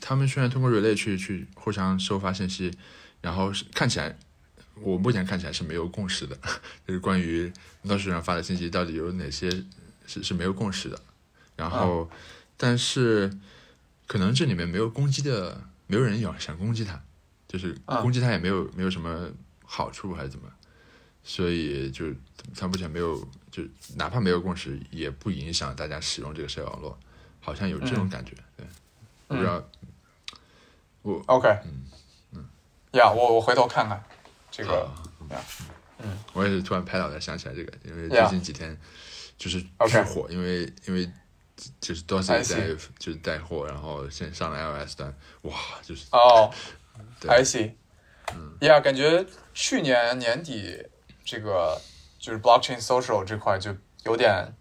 [0.00, 2.72] 他们虽然通过 relay 去去互相收发信息，
[3.20, 4.18] 然后是看起来，
[4.82, 6.36] 我目前看起来是没有共识的，
[6.86, 7.52] 就是关于
[7.84, 9.50] Nostr 上发的信息到底有哪些
[10.06, 10.98] 是是没有共识的。
[11.56, 12.08] 然后，
[12.56, 13.30] 但是
[14.06, 17.02] 可能这里面没有攻击的，没有人想想攻击他，
[17.48, 19.28] 就是啊攻击他也没有没有什么
[19.64, 20.48] 好处还是怎么，
[21.24, 22.06] 所以就
[22.54, 23.16] 他目前没有，
[23.50, 23.64] 就
[23.96, 26.98] 哪怕没有共识，也不影响大家使用这个社交网络，
[27.40, 28.64] 好像有这种感觉，对，
[29.26, 29.62] 不知道，
[31.02, 31.48] 我 OK，
[32.32, 32.44] 嗯
[32.92, 34.02] 呀，我我回头看看
[34.58, 34.90] 这个
[35.98, 36.18] 嗯。
[36.32, 38.76] 我也是突然拍脑袋想起来这个，因为最近几天
[39.36, 41.08] 就是巨火因为因为
[41.80, 46.52] 就是 Dorsey 在就是带货，然后先上了 iOS 端，哇，就是哦
[47.20, 47.72] 对，I see，
[48.60, 50.84] 呀，感觉去年年底
[51.24, 51.80] 这个
[52.18, 54.52] 就是 blockchain social 这块就有点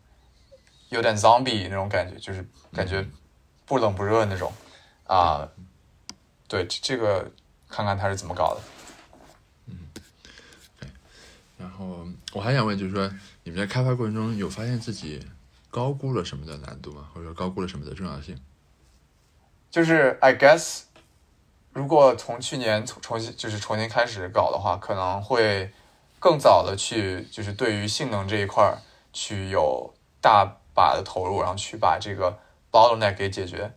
[0.89, 3.03] 有点 zombie 那种感觉，就是感觉
[3.65, 4.53] 不冷不热那种。
[5.05, 5.47] 啊。
[6.49, 7.29] 对，这这个
[7.67, 8.61] 看看他是怎么搞的。
[11.57, 13.11] 然后我还想问，就是说
[13.43, 15.25] 你们在开发过程中有发现自己
[15.71, 17.09] 高估了什么的难度吗？
[17.13, 18.39] 或者说高估了什么的重要性？
[19.71, 20.83] 就是 I guess，
[21.73, 25.71] 如果从去年重重新就是重新开始搞的话，可能会
[26.19, 28.77] 更早的去就是对于性能这一块儿
[29.11, 32.39] 去有大把的投入，然后去把这个
[32.71, 33.71] bottleneck 给解决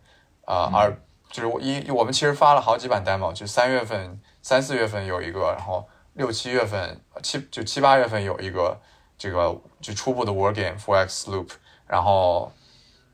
[0.45, 1.01] 啊、而
[1.31, 8.77] 就是我一我们其实发了好几版 demo，就三月份、三四月份有一个，然后六七月份、七就七八月份有一个，
[9.17, 11.49] 这个就初步的 work game for X Loop，
[11.87, 12.51] 然后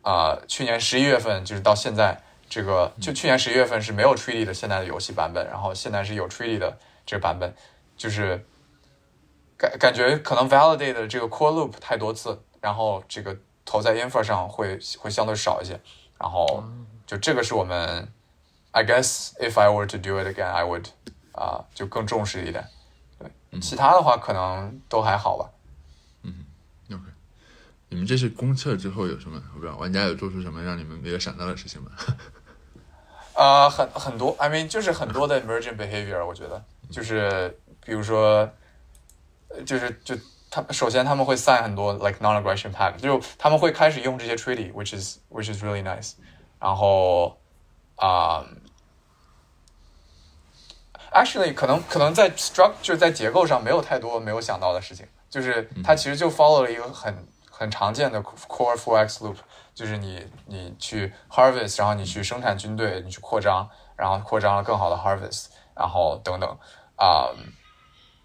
[0.01, 2.18] 啊、去年十一月份就是到现在，
[2.49, 7.53] 这个就去年十一月份是没有 Treaty 的现在的游戏版本，然后现在是有 Treaty 的这个版本，
[7.97, 8.45] 就是
[9.57, 15.80] 感感觉可能 Validate 的这个 Core Loop 太多次，然后这个投在 Infra 上会会相对少一些，
[16.18, 16.63] 然后
[17.08, 18.08] 就这个是我们
[18.72, 20.86] I guess if I were to do it again I would
[21.32, 22.68] 啊、就更重视一点，
[23.18, 25.49] 对，其他的话可能都还好吧。
[26.24, 26.45] 嗯
[26.91, 27.03] OK，
[27.89, 29.41] 你们这是公测之后有什么？
[29.53, 31.91] 我不知道玩家有做出什么让你们没有想到的事情吗？
[33.36, 37.55] 呃，很很多，I mean，就是很多的 emergent behavior，我觉得就是
[37.86, 38.49] 比如说，
[39.49, 40.16] 呃就是就
[40.49, 46.14] 他首先他们会 sign 很多 like non-aggression pact，就他们会开始用这些 treaty，which is which is really nice。
[46.60, 47.38] 然后
[47.95, 48.45] 啊、
[51.12, 59.38] actually 可能可能在 structure 在结构上没有太多没有想到的事情，就是它其实就 follow 了一个很很常见的 core four x loop，
[59.74, 66.58] 就是你你去 harvest，然后你去生产军队，你去扩张，然后扩张了更好的 harvest，然后等等
[66.95, 67.30] 啊。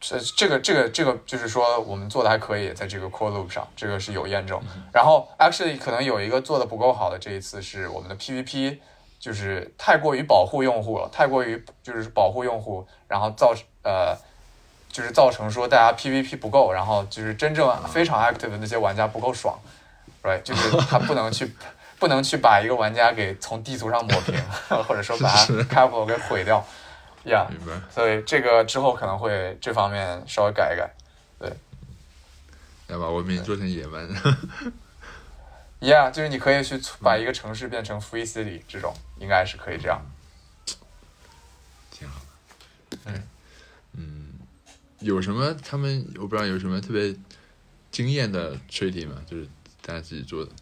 [0.04, 4.60] 这这个这个这个就是说我们做的还可以，在这个 core loop 上，这个是有验证。
[4.92, 8.78] 然后 actually 可能有一个做的不够好的，这一次是我们的 PVP，
[9.20, 14.18] 就是太过于保护用户了，太过于就是保护用户，然后造呃
[14.90, 19.56] 就是造成说大家 PVP 不够，然后就是真正非常 active 的那些玩家不够爽
[20.24, 20.42] ，right？
[20.42, 21.54] 就是他不能去
[22.00, 24.34] 不能去把一个玩家给从地图上抹平，
[24.88, 26.66] 或者说把他 capital 给毁掉
[27.24, 27.48] ，yeah。
[27.48, 27.80] 明白？
[27.90, 30.90] 所以这个之后可能会这方面稍微改一改。
[31.38, 31.52] 对
[32.88, 34.08] 要把文明做成野蛮。
[35.80, 40.00] Yeah，就是你可以去把一个城市变成 free city 这种，应该是可以这样。
[41.90, 42.20] 挺好
[42.88, 42.98] 的。
[43.06, 43.22] 嗯
[43.94, 44.28] 嗯，
[45.00, 47.12] 有什么他们我不知道有什么特别
[47.90, 49.16] 惊艳的 treaty 吗？
[49.26, 49.48] 就是
[49.84, 50.52] 大家自己做的。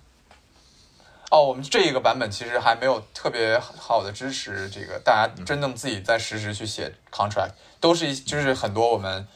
[1.31, 9.29] 哦，我们这一个版本其实还没有特别好的支持这个大家真正自己在实时去写 contract，都是一就是很多我们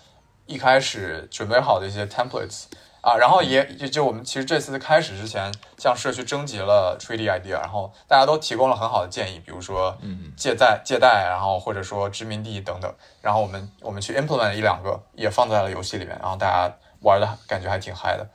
[0.47, 2.64] 一开始准备好的一些 templates
[3.01, 12.92] 啊，然后也也就我们其实这次开始之前向社区征集了 treaty idea，然后大家都提供了很好的建议，比如说嗯借贷、借贷，然后或者说殖民地等等，
[13.22, 18.26] 然后我们我们去 implement 一两个，也放在了游戏里面，然后大家玩的感觉还挺嗨的。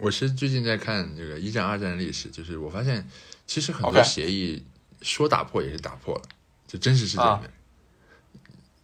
[0.00, 3.06] 我是最近在看这个一战、二战的历史，就是我发现
[3.46, 4.64] 其实很多协议
[5.02, 6.22] 说打破也是打破了，
[6.66, 7.50] 就真实世界里面，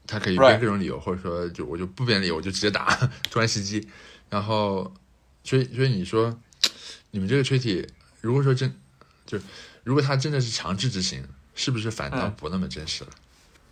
[0.07, 2.95] 他可以编各种理由，或者说就我就不编理由，我就直接打，
[3.31, 3.89] 突然袭击，
[4.29, 4.93] 然后
[5.43, 6.39] 所以所以你说
[7.13, 7.89] 你们这个 treaty
[8.21, 8.79] 如果说真
[9.25, 9.39] 就
[9.85, 12.35] 如果他真的是强制执行，是不是反倒嗯。
[12.37, 13.11] 不那么真实了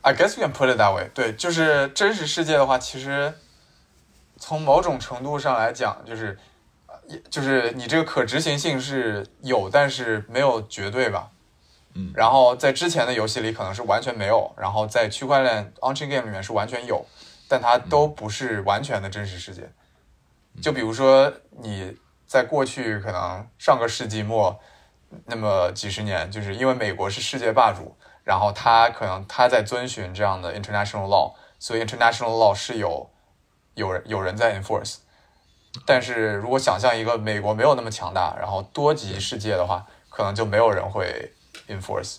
[0.00, 1.10] ？I guess you can put it that way。
[1.12, 3.34] 对，就是真实世界的话，其实
[4.38, 6.38] 从某种程度上来讲，就是
[7.30, 11.30] 就是你这个可执行性是有，但是没有绝对吧。
[11.96, 17.06] 嗯然后在之前的游戏里可能是完全没有，然后在区块链 on chain game 里面是完全有，
[17.48, 19.70] 但它都不是完全的真实世界。
[20.60, 21.32] 就比如说
[21.62, 21.96] 你
[22.26, 24.58] 在过去可能上个世纪末
[25.26, 33.08] 那么几十年，就是因为美国是世界霸主，然后他可能他在遵循这样的 international law，所以 international law 是有
[33.74, 34.96] 有人有人在 enforce。
[35.84, 41.32] 但是如果想象一个美国没有那么强大，然后多极世界的话，可能就没有人会
[41.68, 42.18] enforce。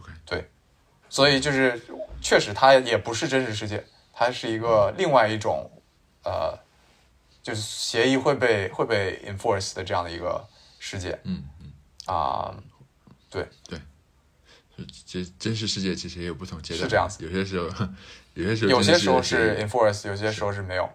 [0.00, 0.48] OK 对，
[1.08, 1.82] 所以就是
[2.22, 5.68] 确实它也不是真实世界，它是一个另外一种
[6.22, 6.56] 呃，
[7.42, 10.46] 就是协议会被会被 enforce 的这样的一个
[10.78, 11.18] 世界。
[11.24, 11.72] 嗯嗯，
[12.06, 12.54] 啊、
[15.04, 17.24] 这真实世界其实也有不同阶段，是这样子。
[17.24, 17.66] 有些时候
[18.34, 20.88] 有些时候有些时候是 enforce，有些时候是没有。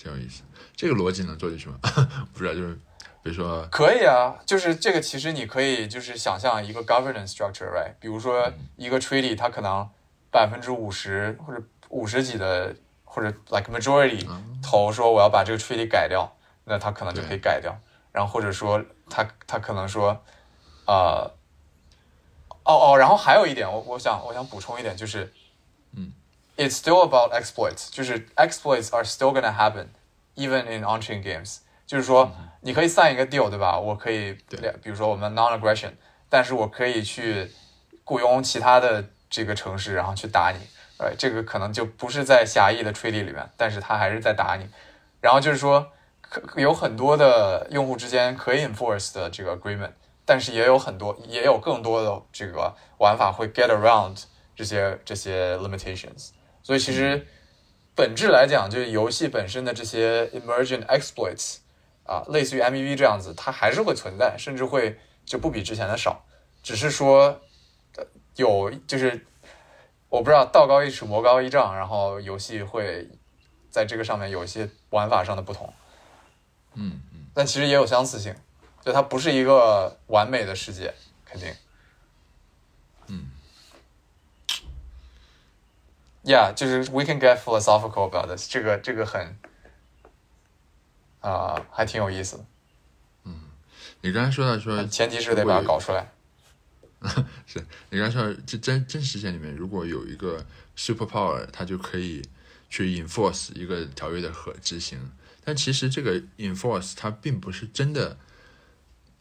[0.00, 0.42] 挺有意思。
[0.74, 1.78] 这个逻辑能做进去吗？
[2.32, 2.74] 不知道，就是
[3.22, 7.92] 比如说，可以啊，就是这个，其实你可以就是想象一个 governance structure，right？
[8.00, 9.86] 比如说一个 treaty，它可能
[10.30, 12.74] 百分之五十或者五十几的
[13.04, 14.26] 或者 like majority
[14.62, 16.34] 投说我要把这个 treaty 改掉，
[16.64, 17.78] 那他可能就可以改掉。
[18.12, 20.08] 然后或者说他他可能说，
[20.86, 21.30] 呃，
[22.64, 25.39] 哦哦，然后还有一点，我我想我想补充一点，就是，嗯
[26.60, 29.86] ，it's still about exploits，就是 exploits are still gonna happen
[30.36, 32.30] even in on-chain games，就是说
[32.60, 33.78] 你可以 sign 一个 deal，对吧？
[33.78, 34.34] 我可以，
[34.82, 35.92] 比如说我们 non-aggression，
[36.28, 37.50] 但是我可以去
[38.04, 40.58] 雇佣其他的这个城市，然后去打你，
[40.98, 44.68] 呃，这个可能就不是在狭义的 treaty 里面，但是他还是在打你。
[45.22, 45.90] 然后就是说，
[46.20, 49.92] 可有很多的用户之间可以 enforce 的这个 agreement，
[50.26, 54.22] 但是也有很多，也有更多的这个玩法会 get around
[54.54, 56.30] 这些这些 limitations。
[56.70, 57.26] 所以其实
[57.96, 61.56] 本质来讲，就是游戏本身的这些 emergent exploits
[62.06, 66.24] 啊，类似于 MEV 这样子，它还是会存在，甚至会就不比之前的少，
[66.62, 67.40] 只是说
[68.36, 69.26] 有就是
[70.08, 73.08] 我不知道道高一尺魔高一丈，然后游戏会
[73.68, 75.74] 在这个上面有一些玩法上的不同，
[76.74, 78.32] 嗯嗯，但其实也有相似性，
[78.84, 80.94] 就它不是一个完美的世界，
[81.24, 81.52] 肯定。
[83.08, 83.28] 嗯。
[86.24, 89.36] Yeah，就是 we can get philosophical about this，这个这个很
[91.20, 92.44] 啊、还挺有意思的。
[93.24, 93.34] 嗯
[94.02, 96.12] 你刚才说到说，前提是得把它搞出来。
[97.46, 100.44] 是你刚才说这真真实世界里面，如果有一个
[100.76, 102.22] super power，它就可以
[102.68, 105.10] 去 enforce 一个条约的和执行。
[105.42, 108.18] 但其实这个 enforce 它并不是真的，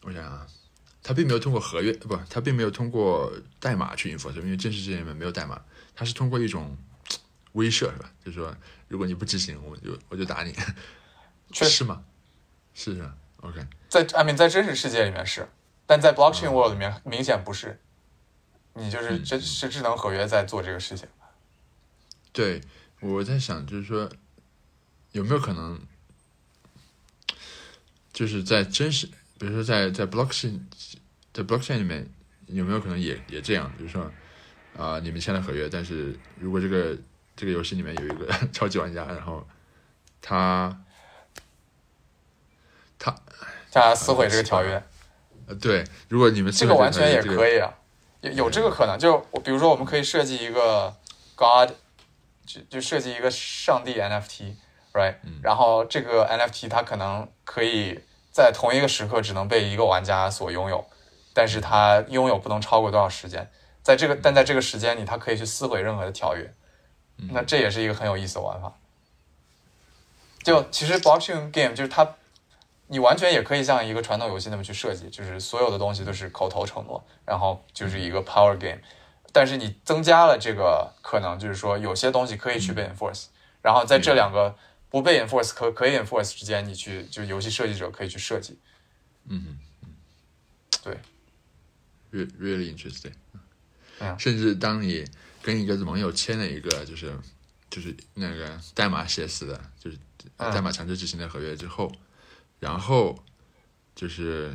[0.02, 0.46] 我想啊，
[1.02, 3.32] 它并没有通过合约，不，它并没有通过
[3.62, 5.62] 代码去 enforce，因为真实世界里面没有代码，
[5.96, 6.78] 它是通过一种
[7.60, 8.12] 威慑，是吧？
[8.24, 8.56] 就是说，
[8.88, 10.54] 如果你不执行，我就我就打你，
[11.52, 12.04] 确实是吗？
[12.74, 15.48] 是是吧，OK，在 I mean 在真实世界里面是，
[15.86, 17.80] 但在 blockchain world 里面明显不是。
[18.74, 21.08] 你就是嗯这是智能合约在做这个事情。
[22.32, 22.62] 对，
[23.02, 24.10] 我在想，就是说，
[25.12, 25.82] 有没有可能，
[28.14, 29.08] 就是在真实，
[29.38, 30.62] 比如说在在 blockchain
[31.34, 32.08] 在 blockchain 里面，
[32.46, 33.70] 有没有可能也也这样？
[33.78, 34.10] 比如说，
[34.78, 36.96] 啊、你们签了合约，但是如果这个
[37.40, 39.42] 这个游戏里面有一个 超级玩家，然后
[40.22, 40.78] 他
[43.00, 43.16] 他
[43.72, 44.84] 大家撕毁这个条约，
[45.48, 47.74] 呃对，如果你们这个完全也，可以啊，
[48.20, 49.00] 有有这个可能。
[49.00, 50.94] 就我比如说，我们可以设计一个
[51.38, 51.70] God，
[52.46, 58.02] 就就设计一个上帝 NFT，right？、然后这个 NFT 它可能可以
[58.34, 60.86] 在同一个时刻只能被一个玩家所拥有，
[61.34, 63.50] 但是它拥有不能超过多少时间。
[63.82, 66.54] 在这个但在这个时间里，它可以去撕毁任何的条约。
[67.32, 68.74] 那这也是一个很有意思的玩法。
[70.44, 72.16] 就其实 blockchain game 就是它，
[72.88, 78.80] 你完全也可以像一个传统游戏那么去设计，就是所有的东西都是口头承诺，然后就是一个 power game。
[79.32, 83.26] 但是你增加了这个可能，就是说有些东西可以去被 enforce，、
[83.62, 84.56] 然后在这两个
[84.90, 88.58] 不被 enforce 可可以 enforce 之间，你去就是游戏设计者可以去设计。
[89.28, 89.60] 嗯
[90.82, 90.98] 对
[92.12, 93.12] ，re- really interesting。
[94.00, 95.06] 嗯甚至当你
[95.42, 97.18] 跟一个盟友签了一个就是
[97.70, 99.98] 就是那个代码写死的，就是
[100.38, 101.92] 嗯代码强制执行的合约之后，
[102.60, 103.18] 然后
[103.96, 104.54] 就是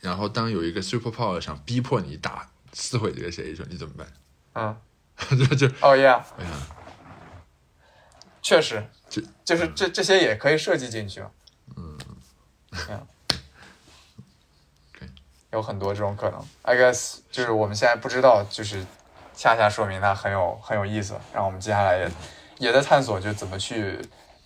[0.00, 4.12] 然后当有一个 super power 想逼迫你打撕毁这个协议的时候，你怎么办？
[4.54, 6.24] 嗯，就就哦、呀，
[8.40, 11.22] 确实，这就是这这些也可以设计进去。
[11.76, 11.98] 嗯，
[12.70, 12.98] 对
[15.52, 16.44] 有很多这种可能。
[16.62, 18.84] I guess 就是我们现在不知道，就是
[19.38, 21.14] 恰恰说明它很有很有意思。
[21.32, 22.10] 然后我们接下来也
[22.58, 23.96] 也在探索，就怎么去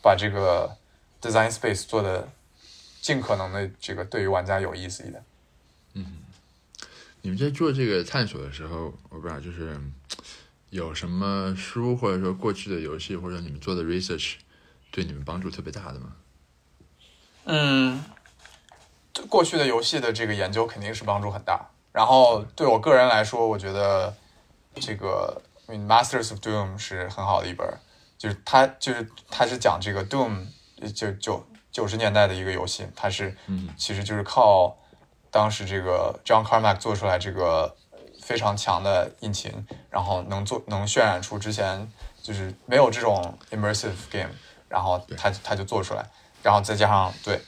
[0.03, 0.71] 把这个
[1.19, 2.29] design space 做的
[3.01, 5.25] 尽可能的这个对于玩家有意思一点。
[5.95, 6.19] 嗯
[7.23, 9.81] 你们在做这个探索的时候，我不知道就是
[10.69, 14.35] 有什么书或者说过去的游戏或者你们做的 research
[14.91, 16.13] 对你们帮助特别大的吗？
[17.45, 18.05] 嗯，
[19.13, 21.71] 对过去的游戏的这个研究肯定是帮助很大。
[21.93, 24.15] 然后对我个人来说，我觉得
[24.77, 25.43] 这个
[25.87, 27.67] 《Masters of Doom》是很好的一本，
[28.19, 30.47] 就是它就是它是讲这个 Doom
[30.95, 33.69] 就九九十年代的一个游戏，它是嗯。
[33.77, 34.77] 其实就是靠
[35.31, 37.75] 当时这个 John Carmack 做出来这个
[38.21, 41.91] 非常强的引擎，然后能做能渲染出之前
[42.23, 44.31] 就是没有这种 immersive game，
[44.69, 46.09] 然后他他就做出来，
[46.43, 47.41] 然后再加上对，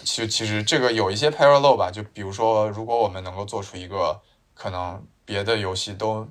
[0.00, 4.20] 其实其实这个有一些 parallel 吧，就比如说如果我们能够做出一个
[4.54, 6.28] 可能别的游戏都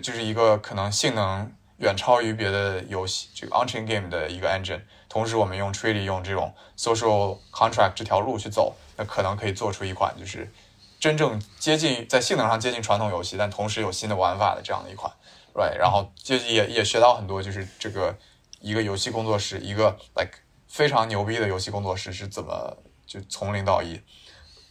[0.00, 10.52] 就是一个可能性能远超于别的游戏这个 on-chain game 的一个 engine，同时我们用 Treaty 用这种 social contract 这条路去走，那可能可以做出一款就是
[11.00, 15.12] 真正接近在性能上接近传统游戏，但同时有新的玩法的这样的一款
[15.54, 15.76] ，right？
[15.76, 18.16] 然后就也也学到很多，就是这个
[18.60, 20.38] 一个游戏工作室，一个 like
[20.68, 22.76] 非常牛逼的游戏工作室是怎么
[23.06, 24.00] 就从零到一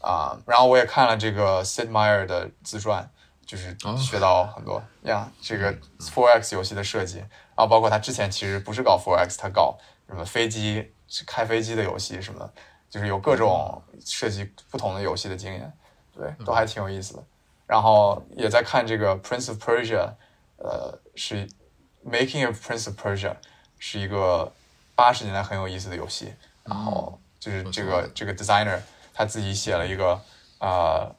[0.05, 3.09] 啊、然后我也看了这个 Sid Meier 的自传，
[3.45, 3.95] 就是哦。
[3.97, 4.81] 学到很多。
[5.03, 9.77] 呀这个 Four X 游戏的设计，然后包括他之前其实不是搞 Four X，他搞
[10.07, 10.93] 什么飞机
[11.25, 12.53] 开飞机的游戏什么的，
[12.89, 15.73] 就是有各种设计不同的游戏的经验，
[16.13, 17.23] 对，都还挺有意思的。
[17.67, 20.13] 然后也在看这个 Prince of Persia，
[20.57, 21.47] 呃，是
[22.05, 23.35] Making of Prince of Persia
[23.79, 24.51] 是一个
[24.95, 26.33] 八十年代很有意思的游戏，
[26.63, 28.33] 然后就是这个这个。
[28.35, 28.79] designer
[29.13, 30.19] 他自己写了一个
[30.59, 31.15] 呃，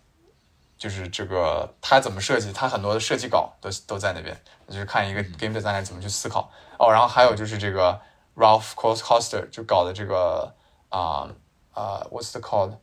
[0.85, 6.53] 就是这个他怎么设计，他很多的设计稿都都在那边，就是看一个 game designer 怎么去思考。
[6.79, 7.99] 哦，然后还有就是这个
[8.37, 10.55] Ralph Coster 就搞的这个
[10.91, 11.31] 啊
[11.73, 12.77] 啊，what's the called？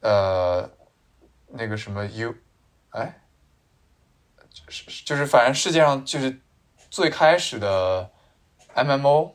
[0.00, 0.68] 呃，
[1.46, 2.34] 那个什么 U，
[2.90, 3.22] 哎，
[4.50, 6.38] 就是就是反正世界上就是
[6.90, 8.10] 最开始的
[8.74, 9.30] MMO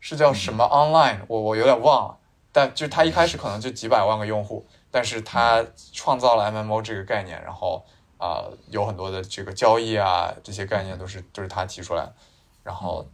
[0.00, 2.18] 是叫什么 Online，我我有点忘了，
[2.52, 4.68] 但就是他一开始可能就几百万个用户。
[4.96, 7.84] 但是他创造了 MMO 这个概念，然后
[8.16, 12.10] 啊，有很多的这个交易啊，这些概念都是都是他提出来，
[12.62, 13.06] 然后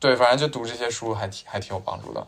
[0.00, 2.26] 对，反正就读这些书还挺还挺有帮助的。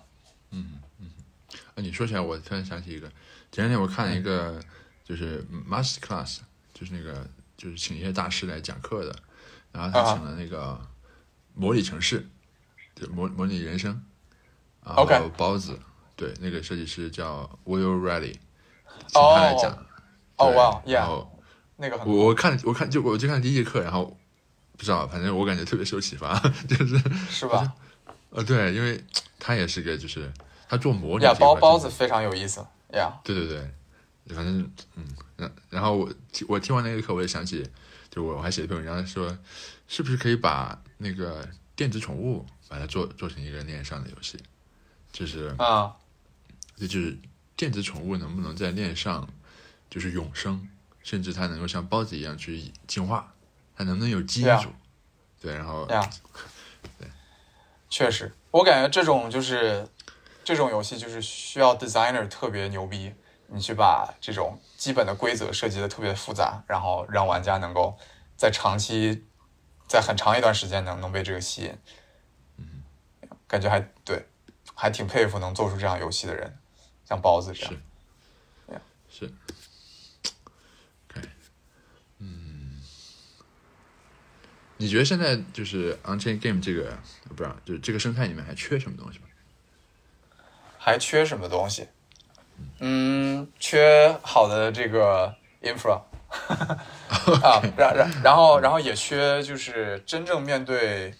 [0.50, 1.10] 嗯嗯，
[1.54, 3.08] 啊，你说起来，我突然想起一个，
[3.50, 4.60] 前两天我看了一个
[5.02, 6.40] 就是 Master Class，
[6.74, 7.26] 就是那个
[7.56, 9.16] 就是请一些大师来讲课的，
[9.72, 10.78] 然后他请了那个
[11.54, 12.28] 模拟城市，
[12.94, 14.04] 就模模拟人生，
[14.84, 15.06] 然后
[15.38, 15.80] 包子，
[16.14, 18.36] 对，那个设计师叫 Will Riley。
[19.06, 19.70] 请他来讲，
[20.36, 21.30] 哦哇，然后
[21.76, 24.16] 那个我我看我看就我就看第一节课，然后
[24.76, 26.38] 不知道，反正我感觉特别受启发，
[26.68, 26.98] 就是
[27.30, 27.74] 是吧？
[28.30, 29.02] 呃，对，因为
[29.38, 30.32] 他也是个就是
[30.68, 35.04] 他做模拟，呀，包包子非常有意思呀，对对对，反正嗯，
[35.36, 36.12] 然然后我
[36.48, 37.64] 我听完那个课，我也想起，
[38.10, 39.36] 就我我还写一篇文章说，
[39.86, 44.38] 是不是可以把那个电子宠物把它做做成一个链上的游戏，
[45.12, 45.94] 就是啊，
[46.76, 47.16] 这就是。
[47.56, 49.28] 电子宠物能不能在链上
[49.88, 50.68] 就是永生，
[51.02, 53.32] 甚至它能够像包子一样去进化？
[53.76, 54.68] 它能不能有基因组？
[55.40, 55.86] 对，然后
[56.98, 57.08] 对，
[57.88, 59.86] 确实，我感觉这种就是
[60.42, 63.12] 这种游戏就是需要 designer 特别牛逼，
[63.48, 67.96] 你去把这种基本的规则设计的特别复杂，然后让玩家能够
[68.36, 69.24] 在长期
[69.86, 71.78] 在很长一段时间能能被这个吸引。
[72.56, 72.82] 嗯，
[73.46, 74.26] 感觉还对，
[74.74, 76.58] 还挺佩服能做出这样游戏的人。
[77.04, 77.74] 像包子这样，
[79.10, 79.32] 是，是
[81.10, 81.28] ，OK，
[82.18, 82.80] 嗯，
[84.78, 86.98] 你觉得现在就是 Unchained Game 这个，
[87.28, 89.26] 不知道，就是这个生态里面还缺什么东西吗？
[90.78, 91.88] 还缺什么东西？
[92.80, 96.02] 嗯，缺好的这个 infra，
[97.42, 101.14] 啊，然然然后然后也缺就是真正面对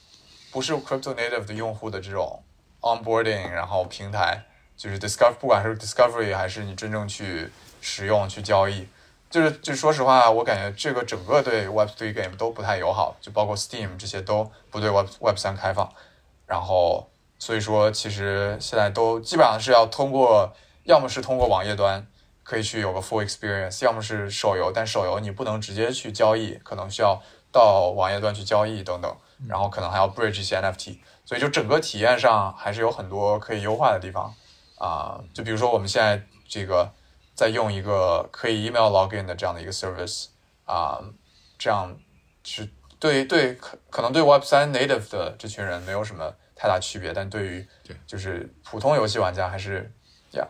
[0.51, 2.43] 不是 crypto native 的用户的这种
[2.81, 4.47] onboarding，然后平台。
[4.77, 7.51] 就是 discover，不管是 discovery 还是你真正去
[7.81, 8.87] 使用、去交易，
[9.31, 15.91] 就是就说实话，我感觉这个整个对 Web three game 都不太友好，就包括 Steam 这些都不对 Web Web 三开放。
[16.47, 17.09] 然后
[17.39, 20.53] 所以说，其实现在都基本上是要通过，
[20.85, 22.07] 要么是通过网页端
[22.43, 27.21] 可以去有个 full experience，要么是手游，但手游你不能直接去交易，可能需要
[27.51, 29.17] 到网页端去交易等等，
[29.49, 34.35] 然后可能还要 bridge 一些 NFT，所以就整个体验上还是有很多可以优化的地方。
[34.85, 36.93] 啊，就比如说我们现在这个
[37.35, 40.27] 在用一个可以 email login 的这样的一个 service
[40.67, 41.01] 啊，
[41.57, 41.99] 这样
[42.45, 42.69] 是
[42.99, 47.67] 对对可可能对 Web 三 native 的这群人没有什么太大区别，但对于
[48.07, 49.91] 就是普通游戏玩家还是
[50.33, 50.47] 呀，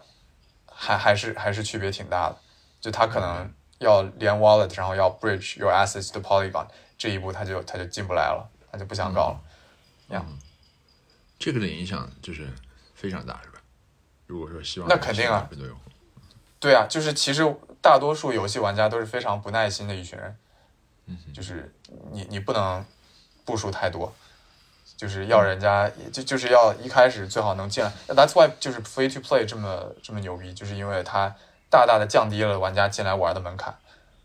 [0.66, 2.36] 还还是还是区别挺大的。
[2.80, 6.66] 就他可能要连 wallet，然后要 bridge your assets to Polygon
[6.98, 9.40] 这一步，他就他就进不来了，他就不想搞了。
[10.08, 10.26] 呀，
[11.38, 12.48] 这个的影响就是
[12.94, 13.53] 非常大，是吧？
[14.26, 15.48] 如果说希望那肯定啊，
[16.58, 17.42] 对啊，就是其实
[17.82, 20.36] 大多数游戏玩家都是非常不耐心的一群人，
[21.06, 21.70] 嗯，就是
[22.10, 22.82] 你你不能
[23.44, 24.10] 步数太多，
[24.96, 27.92] 就是要人家就就是要一开始最好能进来。
[28.08, 31.34] That's why 就是 Free to Play 这么这么牛逼，就是因为它
[31.68, 33.76] 大大的降低了玩家进来玩的门槛，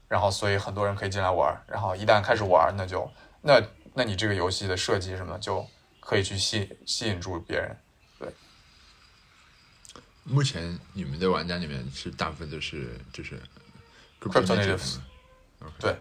[0.08, 3.62] 然后所以很多人可以进来玩，然后一旦开始玩，那就那
[3.95, 5.66] 那你这个游戏的设计什么就
[6.00, 7.76] 可以去吸吸引住别人。
[10.30, 13.41] 目前你们的玩家里面是大部分都是就是
[14.21, 14.97] crypto natives，
[15.80, 15.95] 对，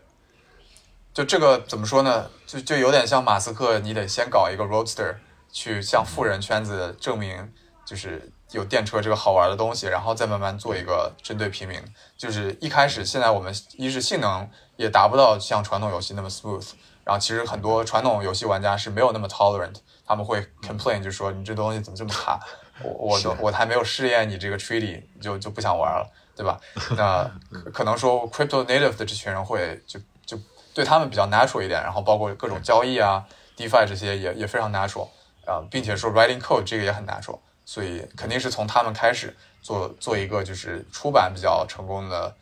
[1.15, 2.31] 就这个怎么说呢？
[2.47, 5.17] 就就有点像马斯克，你得先搞一个 roadster
[5.51, 7.53] 去向富人圈子证明，
[7.87, 11.81] 就是有电车这个好玩的东西，然后再慢慢做一个针对平民。
[12.17, 16.73] 就是一开始，现在我们一是性能也达不到像传统游戏那么 smooth，
[17.05, 22.39] 然后其实很多传统游戏玩家是没有那么 tolerant，他们会 complain 就说你这东西怎么这么卡。
[22.83, 26.61] 我我都我还没有试验你这个 treaty 就就不想玩了，对吧？
[26.97, 27.31] 那
[27.73, 30.39] 可能说 crypto native 的这群人会就就
[30.75, 33.27] 对他们比较 natural 一点，然后包括各种交易啊
[33.57, 35.09] ，defi 这些也也非常 natural
[35.45, 42.35] 啊，并且说 writing code 这个也很 natural，所以肯定是从他们开始做做一个就是出版比较成功的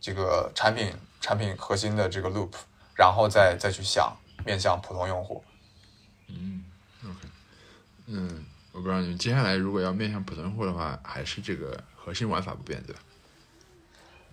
[0.00, 2.52] 这个产品产品核心的这个 loop，
[2.94, 5.42] 然后再再去想面向普通用户。
[6.28, 6.64] 嗯
[7.04, 7.28] ，OK，
[8.06, 8.44] 嗯。
[8.74, 13.00] 我不知道你们接下来如果要面向普通用户的话，还是这个核心玩法不变，对吧？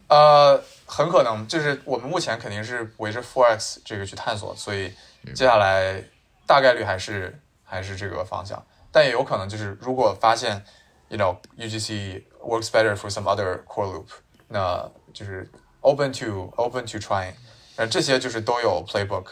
[0.07, 4.91] 呃，很可能就是我们目前肯定是围着 Forex 这个去探索，所以
[5.35, 6.03] 接下来
[6.47, 8.61] 大概率还是还是这个方向，
[8.91, 10.65] 但也有可能就是如果发现
[11.07, 14.07] ，you know UGC works better for some other core loop，
[14.47, 15.47] 那就是
[15.81, 17.35] open to open to trying，
[17.77, 19.27] 那，这些就是都有 playbook，